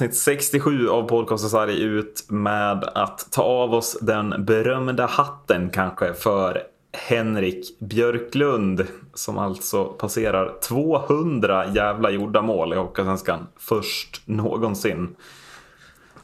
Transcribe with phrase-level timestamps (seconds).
[0.00, 6.14] Avsnitt 67 av podcasten Sarg ut med att ta av oss den berömda hatten kanske
[6.14, 6.62] för
[6.92, 15.16] Henrik Björklund som alltså passerar 200 jävla gjorda mål i Hockeyallsvenskan först någonsin.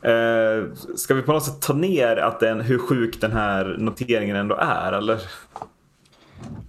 [0.02, 4.36] Eh, ska vi på något sätt ta ner att den, hur sjuk den här noteringen
[4.36, 5.20] ändå är eller?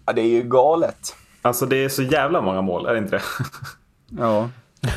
[0.06, 1.16] Ja, det är ju galet.
[1.42, 3.24] Alltså det är så jävla många mål, är det inte det?
[4.22, 4.50] Ja,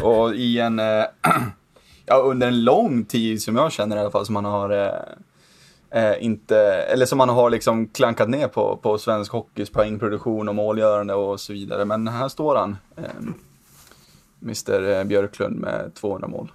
[0.02, 1.04] och i en, eh,
[2.10, 6.04] ja under en lång tid som jag känner i alla fall som man har eh,
[6.04, 10.54] eh, inte, eller som man har liksom klankat ner på, på svensk hockeys poängproduktion och
[10.54, 11.84] målgörande och så vidare.
[11.84, 13.04] Men här står han, eh,
[14.42, 16.52] Mr Björklund med 200 mål.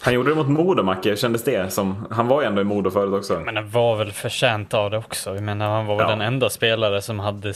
[0.00, 1.16] Han gjorde det mot Modo, Macke.
[1.16, 2.06] kändes det som?
[2.10, 3.40] Han var ju ändå i Modo förut också.
[3.44, 5.34] Men han var väl förtjänt av det också.
[5.34, 6.10] Jag menar, han var väl ja.
[6.10, 7.54] den enda spelare som hade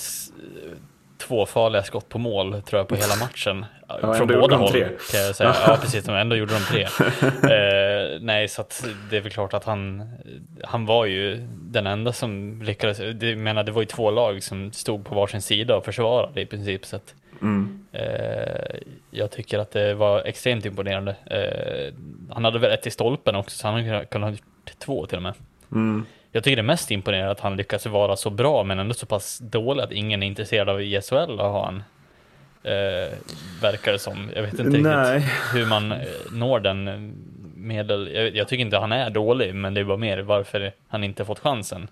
[1.21, 3.65] två farliga skott på mål, tror jag, på hela matchen.
[3.89, 4.89] Ja, Från båda håll, tre.
[5.11, 5.57] kan jag säga.
[5.67, 6.09] Ja, precis.
[6.09, 6.83] Ändå gjorde de tre.
[7.55, 10.11] eh, nej, så att det är väl klart att han,
[10.65, 12.99] han var ju den enda som lyckades.
[12.99, 16.47] Jag menar, det var ju två lag som stod på varsin sida och försvarade i
[16.47, 16.87] princip.
[16.87, 17.87] Så att, mm.
[17.93, 21.17] eh, jag tycker att det var extremt imponerande.
[21.27, 21.95] Eh,
[22.31, 24.37] han hade väl ett i stolpen också, så han kunnat ha
[24.79, 25.35] två till och med.
[25.73, 26.07] Mm.
[26.33, 29.07] Jag tycker det är mest imponerande att han lyckas vara så bra men ändå så
[29.07, 31.83] pass dålig att ingen är intresserad av i SHL att ha han.
[32.63, 33.13] Eh,
[33.63, 34.31] verkar det som.
[34.35, 35.17] Jag vet inte Nej.
[35.17, 35.99] riktigt hur man eh,
[36.33, 37.13] når den
[37.57, 38.11] medel.
[38.15, 41.25] Jag, jag, tycker inte han är dålig, men det är bara mer varför han inte
[41.25, 41.89] fått chansen.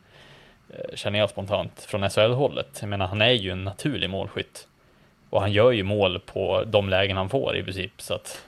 [0.71, 2.79] Eh, känner jag spontant från SHL-hållet.
[2.81, 4.69] Jag menar, han är ju en naturlig målskytt.
[5.31, 7.93] Och han gör ju mål på de lägen han får i princip.
[7.97, 8.45] Så att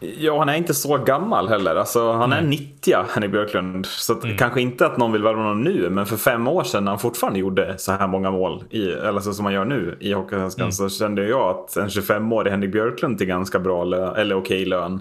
[0.00, 1.76] Ja, han är inte så gammal heller.
[1.76, 3.86] Alltså, han är 90, Henrik Björklund.
[3.86, 4.36] Så mm.
[4.36, 6.98] kanske inte att någon vill värva honom nu, men för fem år sedan när han
[6.98, 10.64] fortfarande gjorde så här många mål, i, eller så som han gör nu i Hockeyallsvenskan,
[10.64, 10.72] mm.
[10.72, 15.00] så kände jag att en 25-årig Henrik Björklund till ganska bra lön, eller okej lön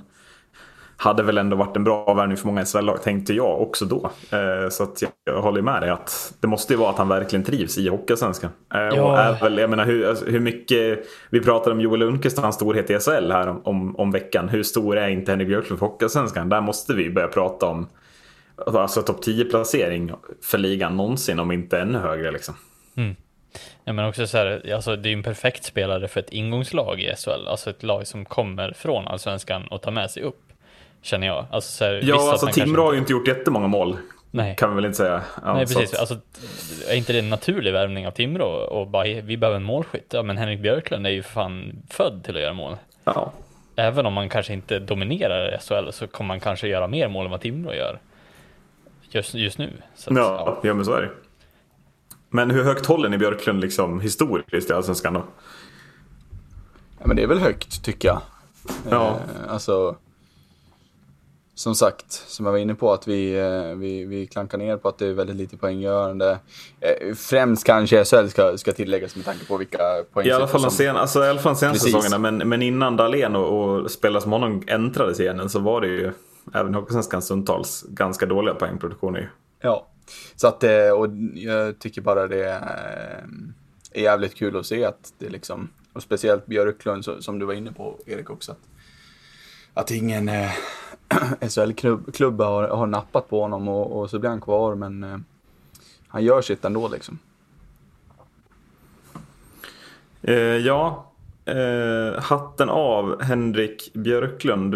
[1.01, 4.11] hade väl ändå varit en bra värvning för många SHL-lag, tänkte jag också då.
[4.31, 7.45] Eh, så att jag håller med dig att det måste ju vara att han verkligen
[7.45, 8.51] trivs i Hockeysvenskan.
[8.73, 9.03] Eh, ja.
[9.03, 10.99] Och är väl, jag menar hur, alltså, hur mycket,
[11.29, 14.49] vi pratade om Joel Lundqvist och hans storhet i SHL här om, om, om veckan.
[14.49, 16.49] Hur stor är inte Henrik Björklund för Hockeysvenskan?
[16.49, 17.87] Där måste vi börja prata om
[18.65, 22.55] alltså topp 10-placering för ligan någonsin, om inte ännu högre liksom.
[22.97, 23.15] Mm.
[23.83, 27.01] Ja, men också så här, alltså, det är ju en perfekt spelare för ett ingångslag
[27.01, 30.48] i SHL, alltså ett lag som kommer från allsvenskan och tar med sig upp.
[31.01, 31.45] Känner jag.
[31.51, 33.97] Alltså, så här, ja, alltså Timrå har ju inte gjort jättemånga mål.
[34.31, 34.55] Nej.
[34.55, 35.21] Kan vi väl inte säga.
[35.43, 35.93] Ja, Nej, precis.
[35.93, 35.99] Att...
[35.99, 36.17] Alltså,
[36.89, 38.47] är inte det en naturlig värvning av Timrå?
[38.47, 40.13] Och bara, vi behöver en målskytt.
[40.13, 42.77] Ja, men Henrik Björklund är ju fan född till att göra mål.
[43.03, 43.31] Ja.
[43.75, 47.31] Även om man kanske inte dominerar SHL så kommer man kanske göra mer mål än
[47.31, 47.99] vad Timrå gör.
[49.11, 49.69] Just, just nu.
[49.95, 51.09] Att, ja, ja, ja, men så är det.
[52.29, 55.23] Men hur högt håller ni Björklund liksom historiskt i Allsvenskan då?
[56.99, 58.21] Ja, men det är väl högt tycker jag.
[58.89, 59.07] Ja.
[59.07, 59.95] Eh, alltså
[61.59, 64.89] som sagt, som jag var inne på, att vi, eh, vi, vi klankar ner på
[64.89, 66.39] att det är väldigt lite poänggörande.
[66.79, 69.77] Eh, främst kanske SHL ska, ska tilläggas med tanke på vilka
[70.13, 72.97] poäng I alla fall de, sen, alltså, i alla fall senaste säsongerna, men, men innan
[72.97, 76.11] Dahlén och, och spelare som honom äntrades igen så var det ju
[76.53, 79.31] även Hockeysvenskan stundtals ganska dåliga poängproduktioner.
[79.61, 79.87] Ja,
[80.35, 83.25] så att eh, och jag tycker bara det är
[83.93, 87.99] jävligt kul att se att det liksom, och speciellt Björklund som du var inne på
[88.05, 88.57] Erik också, att,
[89.73, 90.29] att ingen
[91.49, 95.17] SHL-klubbar har, har nappat på honom och, och, så blir han kvar men eh,
[96.07, 97.19] han gör sitt ändå liksom.
[100.21, 101.11] Eh, ja,
[101.45, 104.75] eh, hatten av Henrik Björklund.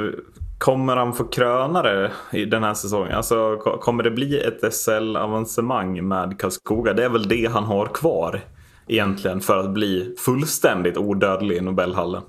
[0.57, 3.13] Kommer han få krönare i den här säsongen?
[3.13, 6.93] Alltså, kommer det bli ett SL-avancemang med Karlskoga?
[6.93, 8.41] Det är väl det han har kvar
[8.87, 12.21] egentligen för att bli fullständigt odödlig i Nobelhallen.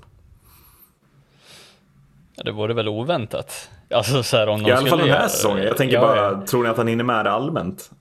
[2.35, 3.69] Ja, det vore väl oväntat.
[3.89, 5.63] Alltså, så här, om I alla fall den här säsongen.
[5.63, 6.45] Jag tänker ja, bara, ja.
[6.45, 7.91] tror ni att han hinner med det allmänt?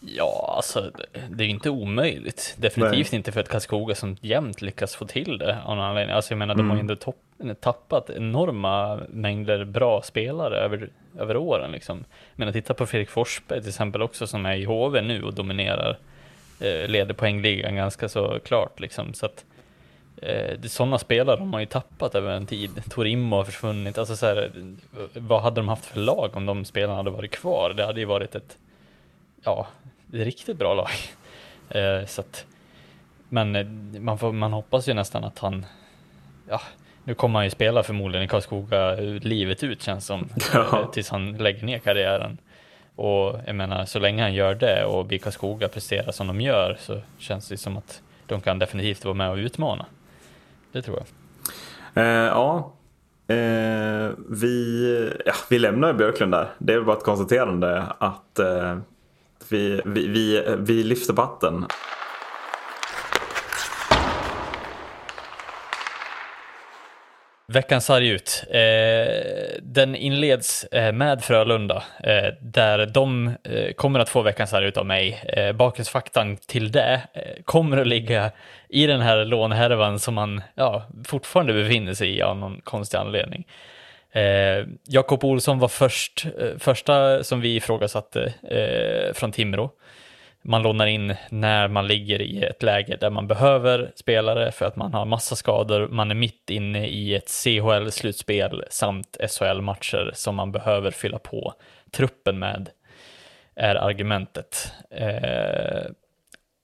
[0.00, 0.90] Ja, alltså
[1.30, 2.54] det är ju inte omöjligt.
[2.58, 3.18] Definitivt Nej.
[3.18, 6.16] inte för ett Karlskoga som jämt lyckas få till det av någon anledning.
[6.16, 6.66] Alltså jag menar, mm.
[6.66, 7.16] de har ju mm.
[7.40, 10.88] ändå tappat enorma mängder bra spelare över,
[11.18, 12.04] över åren liksom.
[12.32, 15.34] Jag menar, titta på Fredrik Forsberg till exempel också som är i HV nu och
[15.34, 15.98] dominerar.
[16.60, 19.14] Eh, leder poängligan ganska så klart liksom.
[19.14, 19.44] Så att,
[20.22, 22.82] eh, sådana spelare har man ju tappat över en tid.
[22.90, 23.98] Torimo har försvunnit.
[23.98, 24.50] Alltså så här,
[25.14, 27.74] vad hade de haft för lag om de spelarna hade varit kvar?
[27.76, 28.58] Det hade ju varit ett,
[29.44, 29.66] ja,
[30.08, 30.88] ett riktigt bra lag.
[31.70, 32.46] Eh, så att,
[33.28, 33.66] men eh,
[34.00, 35.66] man, får, man hoppas ju nästan att han,
[36.48, 36.60] ja,
[37.04, 40.80] nu kommer han ju spela förmodligen i Karlskoga livet ut känns som, ja.
[40.80, 42.38] Eh, tills han lägger ner karriären.
[42.94, 46.76] Och jag menar, så länge han gör det och BIK Karlskoga presterar som de gör
[46.80, 49.86] så känns det som att de kan definitivt vara med och utmana.
[50.72, 51.06] Det tror jag.
[52.04, 52.72] Eh, ja,
[53.28, 56.48] eh, vi, ja, vi lämnar Björklund där.
[56.58, 58.78] Det är väl bara ett konstaterande att eh,
[59.48, 61.66] vi, vi, vi, vi lyfter batten.
[67.52, 68.44] Veckans sarg ut.
[68.50, 74.66] Eh, den inleds eh, med Frölunda, eh, där de eh, kommer att få veckans sarg
[74.66, 75.22] ut av mig.
[75.26, 78.30] Eh, bakgrundsfaktan till det eh, kommer att ligga
[78.68, 83.46] i den här lånhärvan som man ja, fortfarande befinner sig i av någon konstig anledning.
[84.12, 89.70] Eh, Jakob Olsson var först, eh, första som vi ifrågasatte eh, från Timrå
[90.48, 94.76] man lånar in när man ligger i ett läge där man behöver spelare för att
[94.76, 100.52] man har massa skador, man är mitt inne i ett CHL-slutspel samt SHL-matcher som man
[100.52, 101.54] behöver fylla på
[101.90, 102.70] truppen med,
[103.56, 104.72] är argumentet.
[104.90, 105.90] Eh,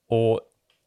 [0.09, 0.41] och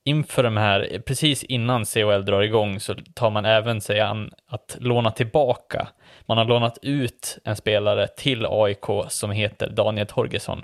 [0.05, 4.77] inför de här, precis innan CHL drar igång så tar man även sig an att
[4.81, 5.89] låna tillbaka.
[6.27, 10.63] Man har lånat ut en spelare till AIK som heter Daniel Torgesson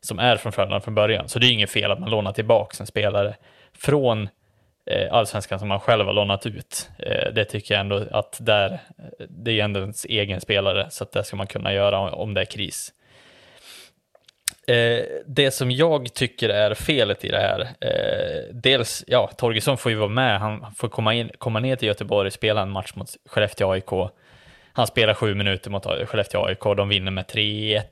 [0.00, 1.28] som är från Frölunda från början.
[1.28, 3.36] Så det är inget fel att man lånar tillbaka en spelare
[3.78, 4.28] från
[4.90, 6.90] eh, allsvenskan som man själv har lånat ut.
[6.98, 8.78] Eh, det tycker jag ändå att där,
[9.28, 12.40] det är ändå ens egen spelare, så att det ska man kunna göra om det
[12.40, 12.92] är kris.
[14.68, 19.92] Eh, det som jag tycker är felet i det här, eh, dels, ja, Torgesson får
[19.92, 23.08] ju vara med, han får komma, in, komma ner till Göteborg, spela en match mot
[23.26, 24.10] Skellefteå AIK.
[24.72, 27.82] Han spelar sju minuter mot Skellefteå AIK, de vinner med 3-1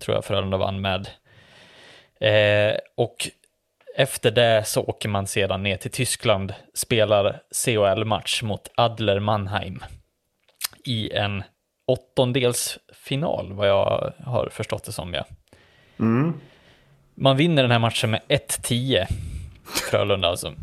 [0.00, 1.08] tror jag Frölunda vann med.
[2.20, 3.28] Eh, och
[3.96, 9.84] efter det så åker man sedan ner till Tyskland, spelar CHL-match mot Adler Mannheim
[10.84, 11.42] i en
[11.86, 15.14] åttondelsfinal, vad jag har förstått det som.
[15.14, 15.24] Ja.
[15.98, 16.40] Mm.
[17.14, 19.06] Man vinner den här matchen med 1-10,
[19.90, 20.54] Frölunda alltså.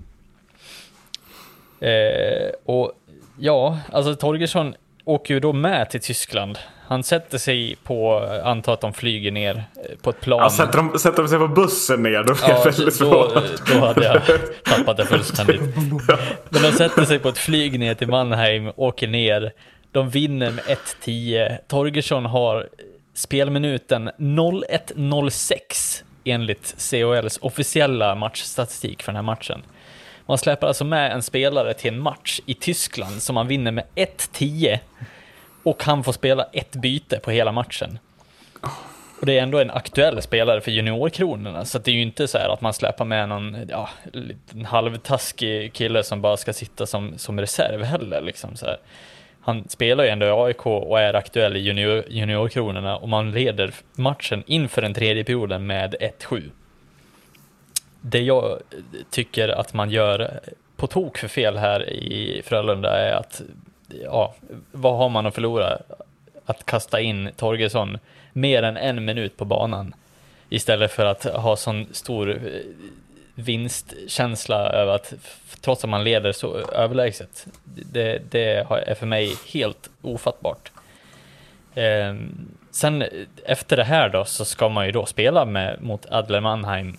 [1.79, 2.91] Eh, och
[3.39, 4.75] ja, alltså Torgersson
[5.07, 6.57] åker ju då med till Tyskland
[6.87, 9.63] han sätter sig på, antar att de flyger ner eh,
[10.01, 10.39] på ett plan.
[10.39, 13.41] Ja, sätter, de, sätter de sig på bussen ner då blir ja, väldigt då,
[13.73, 14.21] då hade jag
[14.63, 15.61] tappat det fullständigt.
[16.49, 19.53] Men de sätter sig på ett flyg ner till Mannheim, åker ner.
[19.91, 20.63] De vinner med
[21.03, 21.57] 1-10.
[21.67, 22.67] Torgersson har
[23.13, 29.61] spelminuten 01.06 enligt CHLs officiella matchstatistik för den här matchen.
[30.27, 33.83] Man släpper alltså med en spelare till en match i Tyskland som man vinner med
[33.95, 34.79] 1-10
[35.63, 37.99] och han får spela ett byte på hela matchen.
[39.19, 42.37] Och det är ändå en aktuell spelare för juniorkronorna, så det är ju inte så
[42.37, 47.17] här att man släpar med någon ja, liten halvtaskig kille som bara ska sitta som,
[47.17, 48.21] som reserv heller.
[48.21, 48.77] Liksom så här.
[49.41, 53.73] Han spelar ju ändå i AIK och är aktuell i junior, juniorkronorna och man leder
[53.95, 56.51] matchen inför den tredje perioden med 1-7.
[58.09, 58.59] Det jag
[59.09, 60.39] tycker att man gör
[60.75, 63.41] på tok för fel här i Frölunda är att
[64.03, 64.35] ja,
[64.71, 65.77] vad har man att förlora?
[66.45, 67.97] Att kasta in Torgesson
[68.33, 69.95] mer än en minut på banan
[70.49, 72.61] istället för att ha sån stor eh,
[73.35, 75.13] vinstkänsla över att
[75.61, 77.47] trots att man leder så överlägset.
[77.65, 80.71] Det, det är för mig helt ofattbart.
[81.75, 82.15] Eh,
[82.71, 83.03] sen
[83.45, 86.97] efter det här då så ska man ju då spela med, mot Adler Mannheim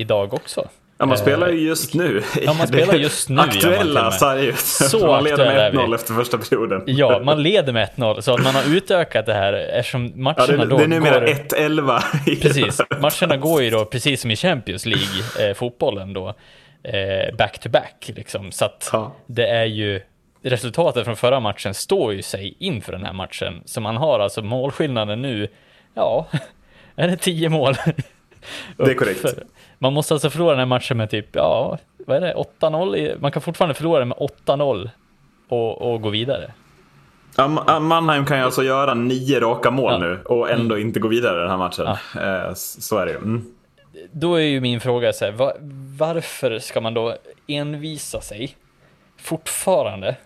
[0.00, 0.68] idag också.
[1.00, 2.22] Ja, man spelar ju just nu.
[2.42, 3.40] Ja, man spelar just nu.
[3.40, 4.90] Aktuella Sirius.
[4.90, 6.82] Så man leder med 1-0 efter första perioden.
[6.86, 8.20] Ja, man leder med 1-0.
[8.20, 11.26] Så att man har utökat det här eftersom matcherna ja, det, då Det är numera
[11.26, 12.00] 1-11.
[12.42, 12.80] Precis.
[13.00, 16.28] Matcherna går ju då precis som i Champions League, eh, fotbollen då,
[16.82, 18.52] eh, back to back liksom.
[18.52, 19.12] Så att ja.
[19.26, 20.00] det är ju
[20.42, 23.62] resultatet från förra matchen står ju sig inför den här matchen.
[23.64, 25.48] Så man har alltså målskillnaden nu,
[25.94, 26.26] ja,
[26.96, 27.74] är det 10 mål?
[28.76, 29.24] det är korrekt.
[29.82, 33.20] Man måste alltså förlora den här matchen med typ, ja, vad är det, 8-0?
[33.20, 34.90] Man kan fortfarande förlora den med 8-0
[35.48, 36.52] och, och gå vidare.
[37.36, 39.98] Ja, Mannheim kan ju alltså göra nio raka mål ja.
[39.98, 40.86] nu och ändå mm.
[40.86, 41.86] inte gå vidare den här matchen.
[42.14, 42.46] Ja.
[42.46, 43.18] Eh, så är det ju.
[43.18, 43.54] Mm.
[44.12, 45.56] Då är ju min fråga så här, var,
[45.98, 48.56] varför ska man då envisa sig
[49.18, 50.16] fortfarande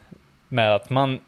[0.48, 1.18] med att man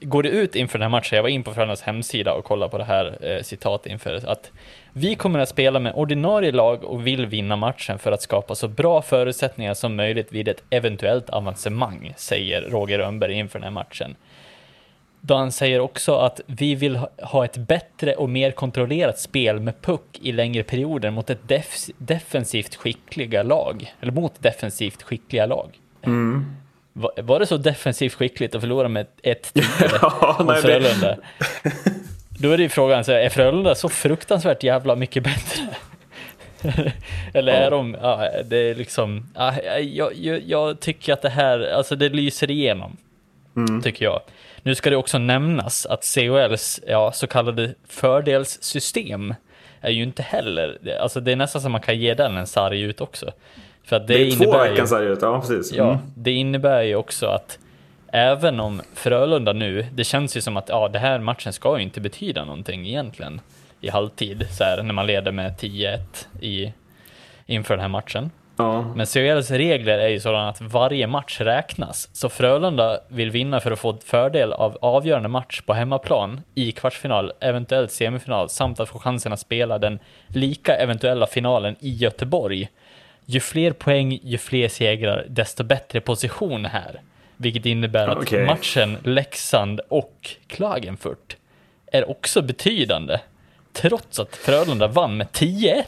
[0.00, 2.70] går det ut inför den här matchen, jag var in på Frölundas hemsida och kollade
[2.70, 4.50] på det här eh, citat inför, att
[4.98, 8.68] vi kommer att spela med ordinarie lag och vill vinna matchen för att skapa så
[8.68, 14.16] bra förutsättningar som möjligt vid ett eventuellt avancemang, säger Roger Rönnberg inför den här matchen.
[15.20, 19.82] Då han säger också att vi vill ha ett bättre och mer kontrollerat spel med
[19.82, 25.78] puck i längre perioder mot ett def defensivt skickliga lag, eller mot defensivt skickliga lag.
[26.02, 26.46] Mm.
[26.92, 29.52] Var, var det så defensivt skickligt att förlora med ett 1
[30.02, 31.16] ja, mot Frölunda?
[31.62, 31.70] Det...
[32.40, 35.62] Då är det ju frågan, så är Frölunda så fruktansvärt jävla mycket bättre?
[37.34, 41.72] Eller är de, ja, det är liksom, ja, jag, jag, jag, tycker att det här,
[41.72, 42.96] alltså det lyser igenom.
[43.56, 43.82] mm.
[43.82, 44.20] tycker jag.
[44.62, 49.34] Nu ska det också nämnas att COLs ja, så kallade fördelssystem
[49.80, 52.80] är ju inte heller, alltså det är nästan som man kan ge den en sarg
[52.80, 53.32] ut också.
[53.84, 55.72] För det, det är två veckans sarg ut, ja precis.
[55.72, 55.86] Mm.
[55.86, 57.58] Ja, det innebär ju också att
[58.12, 61.82] även om Frölunda nu, det känns ju som att ja, det här matchen ska ju
[61.82, 63.40] inte betyda någonting egentligen
[63.80, 65.98] i halvtid, så här, när man leder med 10-1
[66.40, 66.72] i,
[67.46, 68.30] inför den här matchen.
[68.58, 68.82] Ja.
[68.82, 72.08] Men CHLs regler är ju sådana att varje match räknas.
[72.12, 77.32] Så Frölunda vill vinna för att få fördel av avgörande match på hemmaplan i kvartsfinal,
[77.40, 79.98] eventuellt semifinal, samt att få chansen att spela den
[80.28, 82.68] lika eventuella finalen i Göteborg.
[83.24, 87.00] Ju fler poäng, ju fler segrar, desto bättre position här.
[87.40, 88.46] Vilket innebär att okay.
[88.46, 91.36] matchen Leksand och Klagenfurt
[91.92, 93.20] är också betydande.
[93.72, 95.84] Trots att Frölunda vann med 10-1.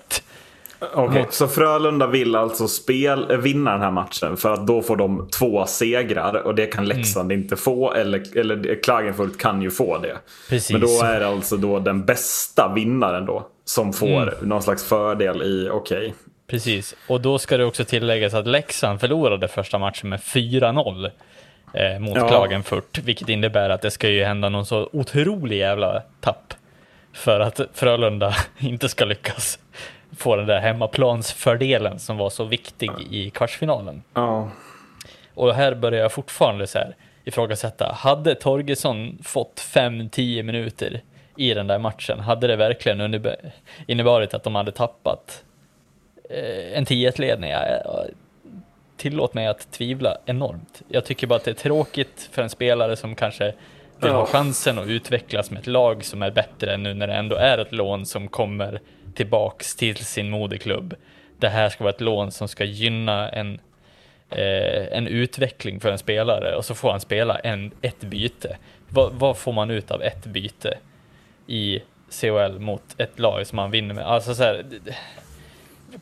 [0.81, 4.83] Okej, okay, så Frölunda vill alltså spel, eh, vinna den här matchen för att då
[4.83, 7.43] får de två segrar och det kan Leksand mm.
[7.43, 10.17] inte få eller, eller Klagenfurt kan ju få det.
[10.49, 10.71] Precis.
[10.71, 14.35] Men då är det alltså då den bästa vinnaren då som får mm.
[14.43, 16.15] någon slags fördel i, okej.
[16.51, 21.11] Precis, och då ska det också tilläggas att Leksand förlorade första matchen med 4-0
[21.75, 22.29] eh, mot ja.
[22.29, 26.55] Klagenfurt, vilket innebär att det ska ju hända någon så otrolig jävla tapp
[27.13, 29.59] för att Frölunda inte ska lyckas
[30.17, 34.03] få den där hemmaplansfördelen som var så viktig i kvartsfinalen.
[34.15, 34.51] Ja.
[35.35, 41.01] Och här börjar jag fortfarande så här ifrågasätta, hade Torgesson fått 5-10 minuter
[41.37, 43.01] i den där matchen, hade det verkligen
[43.87, 45.45] inneburit att de hade tappat
[46.31, 47.53] eh, en 10-1-ledning?
[48.97, 50.83] Tillåt mig att tvivla enormt.
[50.89, 53.55] Jag tycker bara att det är tråkigt för en spelare som kanske
[54.03, 57.37] vill ha chansen att utvecklas med ett lag som är bättre nu när det ändå
[57.37, 58.81] är ett lån som kommer
[59.15, 60.95] tillbaks till sin moderklubb.
[61.39, 63.61] Det här ska vara ett lån som ska gynna en,
[64.31, 68.57] eh, en utveckling för en spelare och så får han spela en, ett byte.
[68.89, 70.79] Va, vad får man ut av ett byte
[71.47, 74.05] i CHL mot ett lag som man vinner med?
[74.05, 74.65] Alltså så här,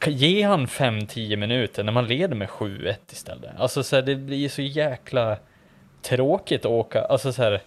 [0.07, 3.51] ge han 5-10 minuter när man leder med 7-1 istället.
[3.59, 5.37] Alltså så här, det blir så jäkla
[6.03, 7.61] tråkigt att åka, alltså så här,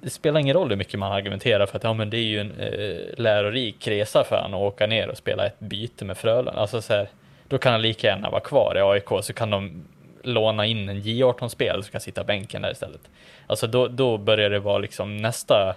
[0.00, 2.40] det spelar ingen roll hur mycket man argumenterar för att ja, men det är ju
[2.40, 6.60] en eh, lärorik resa för honom att åka ner och spela ett byte med Frölunda.
[6.60, 7.08] Alltså så här,
[7.48, 9.84] då kan han lika gärna vara kvar i AIK så kan de
[10.22, 13.00] låna in en J18-spel som kan sitta bänken där istället.
[13.46, 15.76] Alltså då, då börjar det vara liksom nästa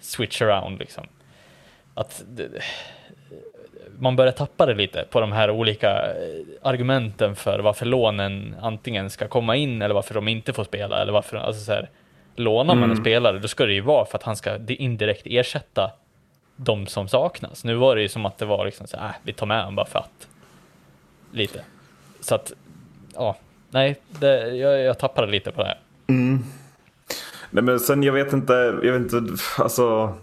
[0.00, 1.06] switch around liksom.
[1.94, 2.24] Att
[3.98, 6.12] man börjar tappa det lite på de här olika eh,
[6.62, 11.12] argumenten för varför lånen antingen ska komma in eller varför de inte får spela eller
[11.12, 11.88] varför, alltså så här,
[12.36, 12.90] Lånar man mm.
[12.90, 15.90] en spelare, då ska det ju vara för att han ska indirekt ersätta
[16.56, 17.64] de som saknas.
[17.64, 19.58] Nu var det ju som att det var liksom så här, äh, vi tar med
[19.58, 20.28] honom bara för att.
[21.32, 21.64] Lite.
[22.20, 22.52] Så att,
[23.14, 23.36] ja,
[23.70, 25.78] nej, det, jag, jag tappade lite på det här.
[26.06, 26.44] Mm.
[27.50, 30.14] Nej men sen jag vet inte, jag vet inte, alltså.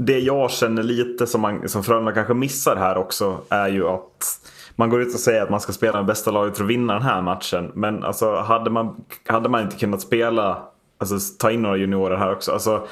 [0.00, 4.40] Det jag känner lite som, man, som Frölunda kanske missar här också är ju att
[4.76, 6.92] man går ut och säger att man ska spela med bästa laget för att vinna
[6.92, 7.72] den här matchen.
[7.74, 10.62] Men alltså hade man, hade man inte kunnat spela
[10.98, 12.52] alltså, ta in några juniorer här också.
[12.52, 12.86] Alltså,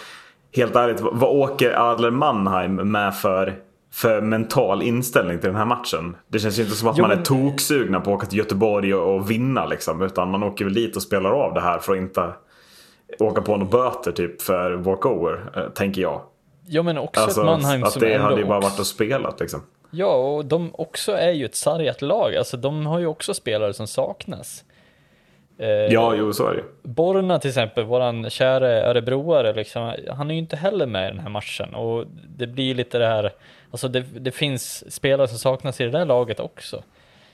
[0.57, 3.55] helt ärligt, vad åker Adler Mannheim med för,
[3.93, 6.17] för mental inställning till den här matchen?
[6.29, 8.95] Det känns ju inte som att jo, man är toksugna på att åka till Göteborg
[8.95, 10.03] och, och vinna liksom.
[10.03, 12.33] Utan man åker väl dit och spelar av det här för att inte
[13.19, 16.21] åka på några böter typ för walkover, eh, tänker jag.
[16.67, 19.41] Ja men också alltså, ett Mannheim att som det hade ju bara varit och spelat
[19.41, 19.63] liksom.
[19.91, 22.37] Ja, och de också är ju ett sargat lag.
[22.37, 24.65] Alltså de har ju också spelare som saknas.
[25.59, 30.35] Eh, ja, jo så är det Borna till exempel, våran kära örebroare, liksom, han är
[30.35, 32.05] ju inte heller med i den här matchen och
[32.37, 33.33] det blir lite det här,
[33.71, 36.83] alltså det, det finns spelare som saknas i det där laget också.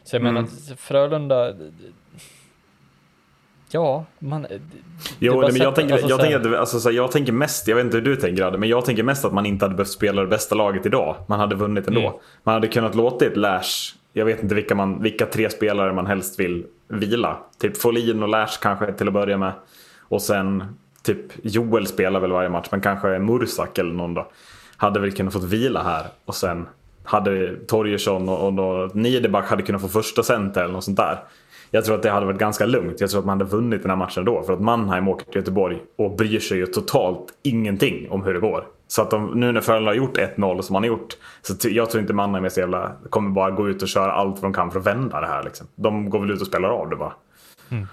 [0.05, 0.35] Så jag mm.
[0.35, 1.55] menar, Frölunda,
[3.73, 4.47] Ja, man...
[5.19, 7.97] Jo, men jag, tänker, alltså, jag, tänker, alltså, så jag tänker mest, jag vet inte
[7.97, 10.55] hur du tänker men jag tänker mest att man inte hade behövt spela det bästa
[10.55, 11.17] laget idag.
[11.27, 12.01] Man hade vunnit ändå.
[12.01, 12.13] Mm.
[12.43, 16.07] Man hade kunnat låta ett Lash, jag vet inte vilka, man, vilka tre spelare man
[16.07, 17.37] helst vill vila.
[17.59, 19.53] Typ Folin och Lash kanske till att börja med.
[20.01, 20.65] Och sen
[21.03, 24.31] typ Joel spelar väl varje match men kanske Mursak eller någon då.
[24.77, 26.67] Hade väl kunnat fått vila här och sen
[27.05, 31.19] hade Torgersson och, och Niederbach hade kunnat få första center eller något sånt där.
[31.75, 33.01] Jag tror att det hade varit ganska lugnt.
[33.01, 34.43] Jag tror att man hade vunnit den här matchen då.
[34.43, 38.41] För att Mannheim åker till Göteborg och bryr sig ju totalt ingenting om hur det
[38.41, 38.67] går.
[38.89, 41.15] Så att de, nu när Frölunda har gjort 1-0 som man har gjort.
[41.43, 44.35] Så jag tror inte Mannheim är så jävla, kommer bara gå ut och köra allt
[44.35, 45.43] vad de kan för att vända det här.
[45.43, 45.67] Liksom.
[45.75, 47.13] De går väl ut och spelar av det bara.
[47.71, 47.87] Mm.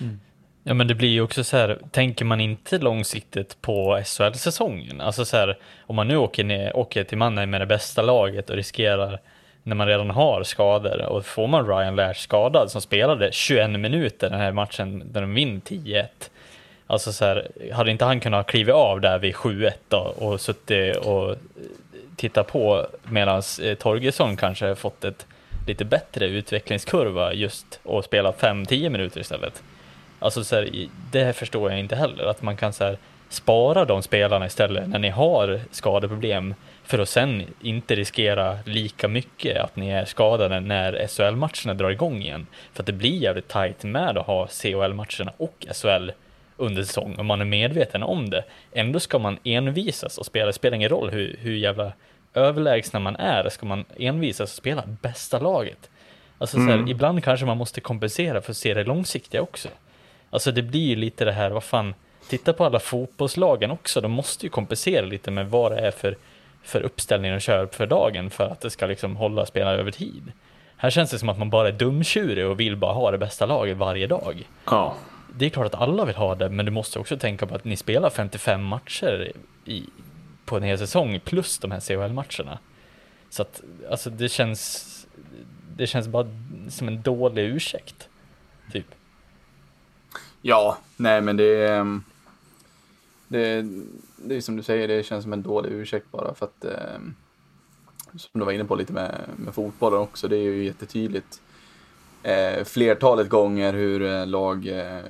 [0.00, 0.20] Mm.
[0.62, 5.00] Ja men det blir ju också så här, tänker man inte långsiktigt på SHL-säsongen?
[5.00, 8.50] Alltså så här, om man nu åker, ner, åker till Mannheim med det bästa laget
[8.50, 9.20] och riskerar
[9.64, 14.30] när man redan har skador och får man Ryan Lash skadad som spelade 21 minuter
[14.30, 16.06] den här matchen där de vinner 10-1
[16.86, 20.96] Alltså så här, hade inte han kunnat kliva av där vid 7-1 då och suttit
[20.96, 21.36] och
[22.16, 25.26] tittat på medan eh, Torgesson kanske fått ett
[25.66, 29.62] lite bättre utvecklingskurva just och spela 5-10 minuter istället.
[30.18, 34.02] Alltså så här, det förstår jag inte heller, att man kan så här, spara de
[34.02, 39.90] spelarna istället när ni har skadeproblem för att sen inte riskera lika mycket att ni
[39.90, 42.46] är skadade när SHL-matcherna drar igång igen.
[42.72, 46.10] För att det blir jävligt tajt med att ha CHL-matcherna och SHL
[46.56, 48.44] under säsong och man är medveten om det.
[48.72, 51.92] Ändå ska man envisas och spela, det spelar ingen roll hur, hur jävla
[52.34, 55.90] överlägsna man är, ska man envisas och spela bästa laget.
[56.38, 56.66] Alltså mm.
[56.66, 56.90] så här, mm.
[56.90, 59.68] ibland kanske man måste kompensera för att se det långsiktiga också.
[60.30, 61.94] Alltså det blir lite det här, vad fan,
[62.28, 66.16] titta på alla fotbollslagen också, de måste ju kompensera lite med vad det är för,
[66.64, 70.32] för uppställning de kör för dagen för att det ska liksom hålla spelarna över tid.
[70.76, 73.46] Här känns det som att man bara är dumtjurig och vill bara ha det bästa
[73.46, 74.48] laget varje dag.
[74.64, 74.94] Ja.
[75.36, 77.64] Det är klart att alla vill ha det, men du måste också tänka på att
[77.64, 79.32] ni spelar 55 matcher
[79.64, 79.84] i,
[80.44, 82.58] på en hel säsong plus de här CHL-matcherna.
[83.30, 85.06] Så att, alltså det känns,
[85.76, 86.26] det känns bara
[86.68, 88.08] som en dålig ursäkt.
[88.72, 88.86] Typ.
[90.42, 92.00] Ja, nej men det är,
[93.28, 93.64] det,
[94.28, 96.98] det är som du säger, det känns som en dålig ursäkt bara för att eh,
[98.16, 101.42] som du var inne på lite med, med fotbollen också, det är ju jättetydligt
[102.22, 105.02] eh, flertalet gånger hur eh, lag eh,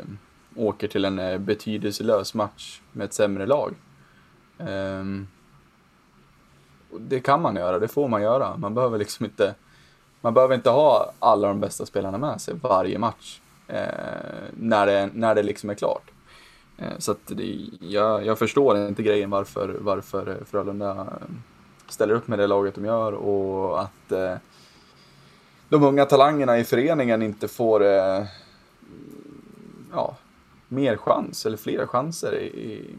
[0.57, 3.75] åker till en eh, betydelselös match med ett sämre lag.
[4.59, 5.29] Um,
[6.99, 8.57] det kan man göra, det får man göra.
[8.57, 9.55] Man behöver liksom inte,
[10.21, 13.41] man behöver inte ha alla de bästa spelarna med sig varje match.
[13.69, 13.85] Eh,
[14.57, 16.11] när, det, när det liksom är klart.
[16.79, 21.35] Eh, så att det, jag, jag förstår inte grejen varför, varför eh, Frölunda eh,
[21.89, 24.35] ställer upp med det laget de gör och att eh,
[25.69, 28.25] de unga talangerna i föreningen inte får eh,
[29.93, 30.17] ja,
[30.69, 32.91] mer chans eller fler chanser i,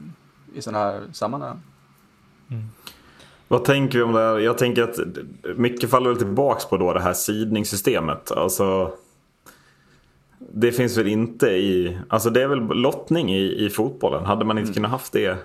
[0.54, 1.62] i sådana här sammanhang.
[2.52, 2.64] Mm.
[3.48, 4.40] Vad tänker vi om det här?
[4.40, 5.00] Jag tänker att
[5.58, 8.32] mycket faller väl tillbaks på då det här sidningssystemet.
[8.32, 8.92] Alltså,
[10.40, 14.26] det finns väl inte i, alltså det är väl lottning i, i fotbollen.
[14.26, 14.74] Hade man inte mm.
[14.74, 15.38] kunnat haft det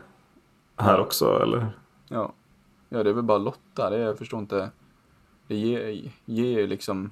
[0.76, 1.66] här också eller?
[2.08, 2.32] Ja.
[2.88, 3.90] ja, det är väl bara lotta.
[3.90, 4.70] Det, jag förstår inte.
[5.46, 7.10] Det ger, ger liksom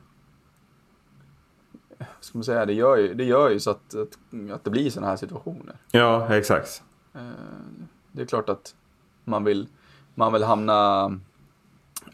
[2.21, 4.19] ska man säga, det gör ju, det gör ju så att, att,
[4.53, 5.77] att det blir sådana här situationer.
[5.91, 6.83] Ja, exakt.
[7.15, 7.21] Eh,
[8.13, 8.75] det är klart att
[9.25, 9.69] man vill,
[10.15, 11.11] man vill hamna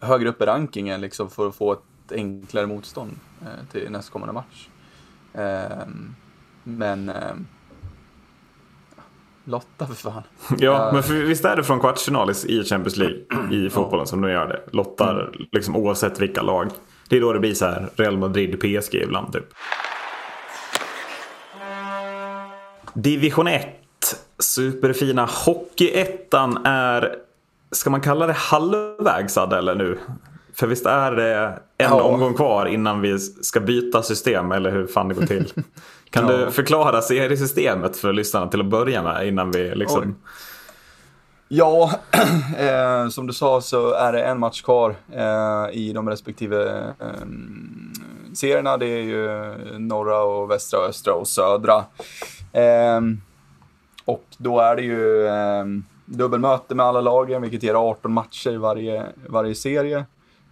[0.01, 4.69] högre upp i rankingen liksom för att få ett enklare motstånd eh, till nästkommande match.
[5.35, 5.87] Eh,
[6.65, 7.11] men
[9.45, 10.23] Lotta för fan.
[10.59, 13.17] Ja, men för, visst är det från kvartsfinal i Champions League
[13.51, 14.61] i fotbollen som de gör det?
[14.77, 15.47] Lottar mm.
[15.53, 16.71] liksom oavsett vilka lag.
[17.09, 19.45] Det är då det blir så här Real Madrid, PSG ibland typ.
[22.95, 23.67] Division 1.
[24.39, 27.17] Superfina Hockeyettan är,
[27.71, 29.99] ska man kalla det halvvägs eller nu?
[30.55, 31.47] För visst är det
[31.79, 32.03] en ja.
[32.03, 35.53] omgång kvar innan vi ska byta system eller hur fan det går till?
[36.11, 36.37] Kan ja.
[36.37, 40.03] du förklara seriesystemet för lyssnarna till att börja med innan vi liksom...
[40.03, 40.15] Oj.
[41.49, 41.91] Ja,
[42.59, 47.27] eh, som du sa så är det en match kvar eh, i de respektive eh,
[48.35, 48.77] serierna.
[48.77, 51.85] Det är ju norra och västra östra och södra.
[52.53, 53.01] Eh,
[54.05, 55.65] och då är det ju eh,
[56.05, 60.05] dubbelmöte med alla lagen, vilket ger 18 matcher i varje, varje serie eh,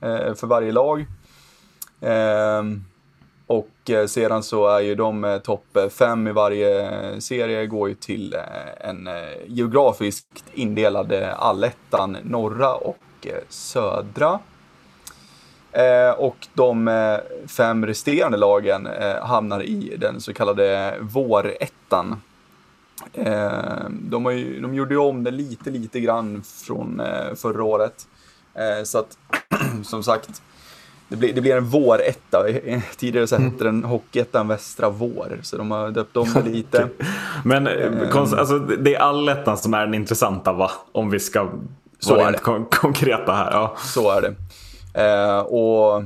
[0.02, 1.06] Eh, för varje lag.
[2.00, 2.84] Ehm,
[3.46, 7.66] och eh, sedan så är ju de eh, topp eh, fem i varje eh, serie
[7.66, 9.08] går ju till eh, en
[9.46, 12.96] geografiskt indelad allettan norra och
[13.48, 14.38] södra.
[16.16, 18.88] Och de fem resterande lagen
[19.22, 22.20] hamnar i den så kallade vårettan.
[23.14, 27.02] Ehm, de, har ju, de gjorde ju om det lite, lite grann från
[27.36, 28.06] förra året.
[28.84, 29.18] Så att,
[29.84, 30.42] som sagt,
[31.12, 32.44] det blir, det blir en våretta.
[32.96, 35.38] Tidigare så hette den Hockeyettan Västra Vår.
[35.42, 36.88] Så de har döpt om det lite.
[37.44, 40.70] Men um, alltså, det är allettan som är den intressanta va?
[40.92, 41.50] Om vi ska
[41.98, 43.50] så vara kon konkreta här.
[43.52, 43.76] Ja.
[43.78, 44.34] Så är det.
[44.98, 46.04] Uh, och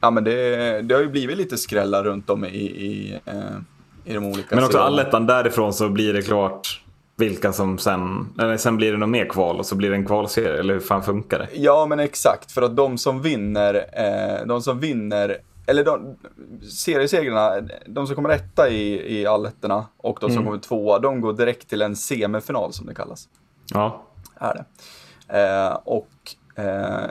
[0.00, 3.34] ja, men det, det har ju blivit lite skrällar runt om i, i, uh,
[4.04, 6.81] i de olika Men också allettan därifrån så blir det klart
[7.22, 10.06] vilka som sen, eller sen blir det något mer kval och så blir det en
[10.06, 11.48] kvalserie, eller hur fan funkar det?
[11.52, 16.16] Ja men exakt, för att de som vinner, eh, de som vinner, eller de,
[16.70, 20.44] seriesegrarna, de som kommer etta i, i allettorna och de som mm.
[20.44, 23.28] kommer tvåa, de går direkt till en semifinal som det kallas.
[23.74, 24.02] Ja.
[24.34, 24.64] Är det.
[25.38, 26.08] Eh, och
[26.64, 27.10] eh,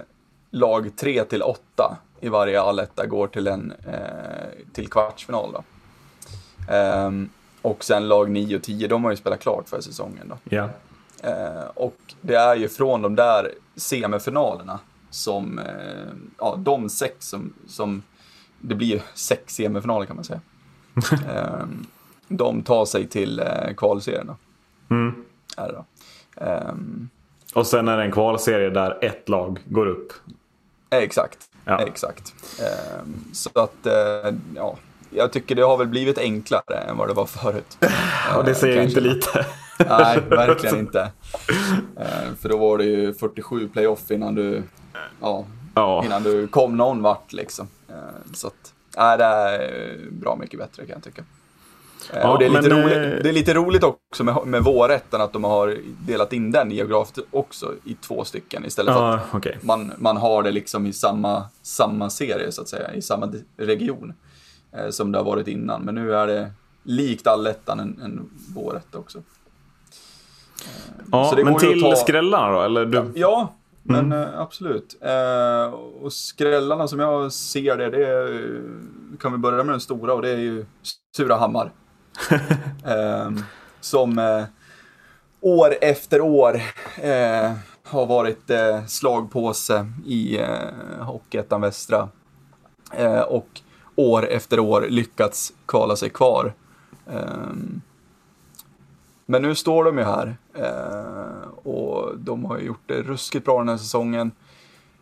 [0.52, 5.64] lag 3 till 8 i varje alletta går till en, eh, till kvartsfinal då.
[7.62, 10.38] Och sen lag 9 och 10, de har ju spelat klart för säsongen då.
[10.56, 10.70] Ja.
[11.24, 17.54] Eh, och det är ju från de där semifinalerna som, eh, ja, de sex som,
[17.68, 18.04] som,
[18.60, 20.42] det blir ju sex semifinaler kan man säga.
[21.12, 21.66] eh,
[22.28, 24.36] de tar sig till eh, kvalserierna.
[24.90, 25.26] Mm.
[25.58, 25.86] Är det då.
[26.36, 27.10] Um,
[27.54, 30.14] och sen är det en kvalserie där ett lag går upp.
[30.90, 31.80] Exakt, ja.
[31.82, 32.34] exakt.
[33.02, 34.78] Um, så att, uh, ja,
[35.12, 37.78] jag tycker det har väl blivit enklare än vad det var förut.
[38.38, 39.46] och det säger inte lite.
[39.80, 41.12] Nej, verkligen inte.
[42.00, 44.64] Uh, för då var det ju 47 playoff innan du,
[45.22, 45.46] ja,
[45.76, 46.06] ja.
[46.06, 47.68] innan du kom någon vart liksom.
[48.34, 51.24] så att, nej, det är bra mycket bättre kan jag tycka.
[52.14, 54.36] Eh, ja, och det, är lite men, roligt, eh, det är lite roligt också med,
[54.46, 59.16] med vårrätten att de har delat in den geografiskt också i två stycken istället för
[59.16, 59.56] att okay.
[59.62, 64.10] man, man har det liksom i samma, samma serie så att säga, i samma region
[64.10, 64.16] eh,
[64.90, 65.82] som det har varit innan.
[65.82, 66.52] Men nu är det
[66.84, 69.18] likt allettan en, en vårrätt också.
[69.18, 69.24] Eh,
[71.12, 71.96] ja, men till ta...
[71.96, 72.62] skrällarna då?
[72.62, 73.12] Eller du...
[73.16, 73.54] Ja,
[73.84, 74.22] men mm.
[74.22, 74.98] eh, absolut.
[75.02, 78.62] Eh, och skrällarna som jag ser det, det är,
[79.20, 80.66] kan vi börja med den stora och det är ju
[81.18, 81.72] Surahammar.
[82.86, 83.32] eh,
[83.82, 84.44] som eh,
[85.42, 86.62] år efter år
[87.02, 87.52] eh,
[87.84, 90.48] har varit eh, slagpåse i eh,
[91.00, 92.10] Hockeyettan Västra.
[92.94, 93.62] Eh, och
[93.96, 96.54] år efter år lyckats kvala sig kvar.
[97.08, 97.82] Ehm,
[99.26, 103.70] men nu står de ju här eh, och de har gjort det ruskigt bra den
[103.70, 104.32] här säsongen.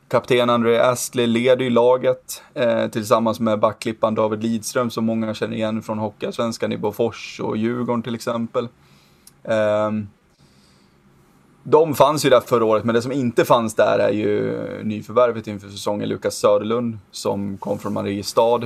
[0.07, 5.55] Kapten André Astley leder ju laget eh, tillsammans med backklippan David Lidström som många känner
[5.55, 8.67] igen från Hockeyallsvenskan i Bofors och Djurgården till exempel.
[9.43, 9.91] Eh,
[11.69, 15.47] de fanns ju där förra året, men det som inte fanns där är ju nyförvärvet
[15.47, 18.61] inför säsongen, Lukas Söderlund, som kom från Mariestad.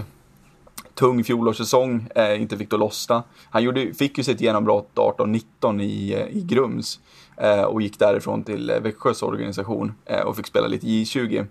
[0.94, 3.24] Tung fjolårssäsong, eh, inte fick då lossna.
[3.50, 7.00] Han gjorde, fick ju sitt genombrott 18-19 i, eh, i Grums.
[7.38, 11.46] Eh, och gick därifrån till eh, Växjös organisation eh, och fick spela lite J20.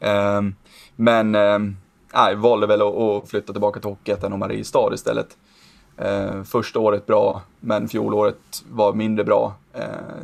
[0.00, 0.54] Ehm,
[0.96, 5.36] men eh, valde väl att flytta tillbaka till Hockeyettan och Mariestad istället.
[5.98, 9.54] Ehm, första året bra, men fjolåret var mindre bra.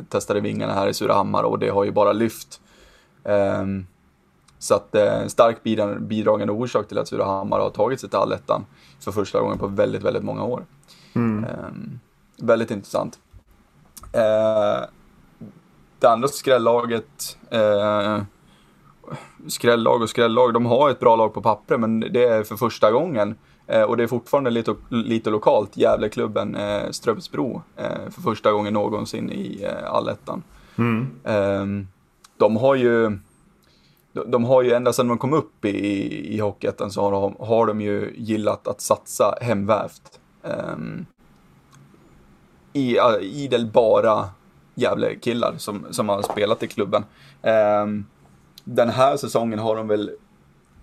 [0.09, 2.61] Testade vingarna här i Surahammar och det har ju bara lyft.
[3.23, 3.85] Ehm,
[4.59, 5.63] så att en stark
[5.99, 8.65] bidragande orsak till att Surahammar har tagit sig till allettan
[8.99, 10.65] för första gången på väldigt, väldigt många år.
[11.15, 11.45] Mm.
[11.45, 11.99] Um,
[12.37, 13.19] väldigt intressant.
[14.15, 14.85] Uh,
[15.99, 18.21] det andra skrällaget, eh,
[19.47, 22.91] skrällag och skrällag, de har ett bra lag på papper men det är för första
[22.91, 23.35] gången.
[23.67, 28.73] Eh, och det är fortfarande lite, lite lokalt, Gävleklubben eh, Strömsbro, eh, för första gången
[28.73, 30.43] någonsin i eh, allettan.
[30.77, 31.07] Mm.
[31.23, 31.87] Eh,
[32.37, 33.17] de har ju
[34.27, 37.67] de har ju ända sedan de kom upp i, i Hockeyettan så har de, har
[37.67, 40.19] de ju gillat att satsa hemvävt.
[40.43, 41.05] Um,
[42.73, 44.29] i, idel bara
[44.75, 47.05] Gävle-killar som, som har spelat i klubben.
[47.83, 48.05] Um,
[48.63, 50.11] den här säsongen har de väl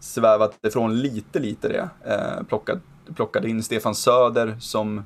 [0.03, 1.88] svävat ifrån lite, lite det.
[2.07, 2.79] Uh, plockat,
[3.17, 5.05] plockade in Stefan Söder som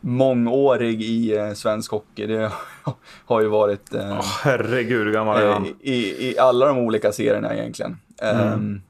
[0.00, 2.26] mångårig i eh, svensk hockey.
[2.26, 2.52] Det
[3.26, 3.94] har ju varit...
[3.94, 5.66] Eh, oh, herregud, hur gammal är han?
[5.80, 7.96] I, I alla de olika serierna egentligen.
[8.22, 8.52] Mm.
[8.52, 8.82] Um,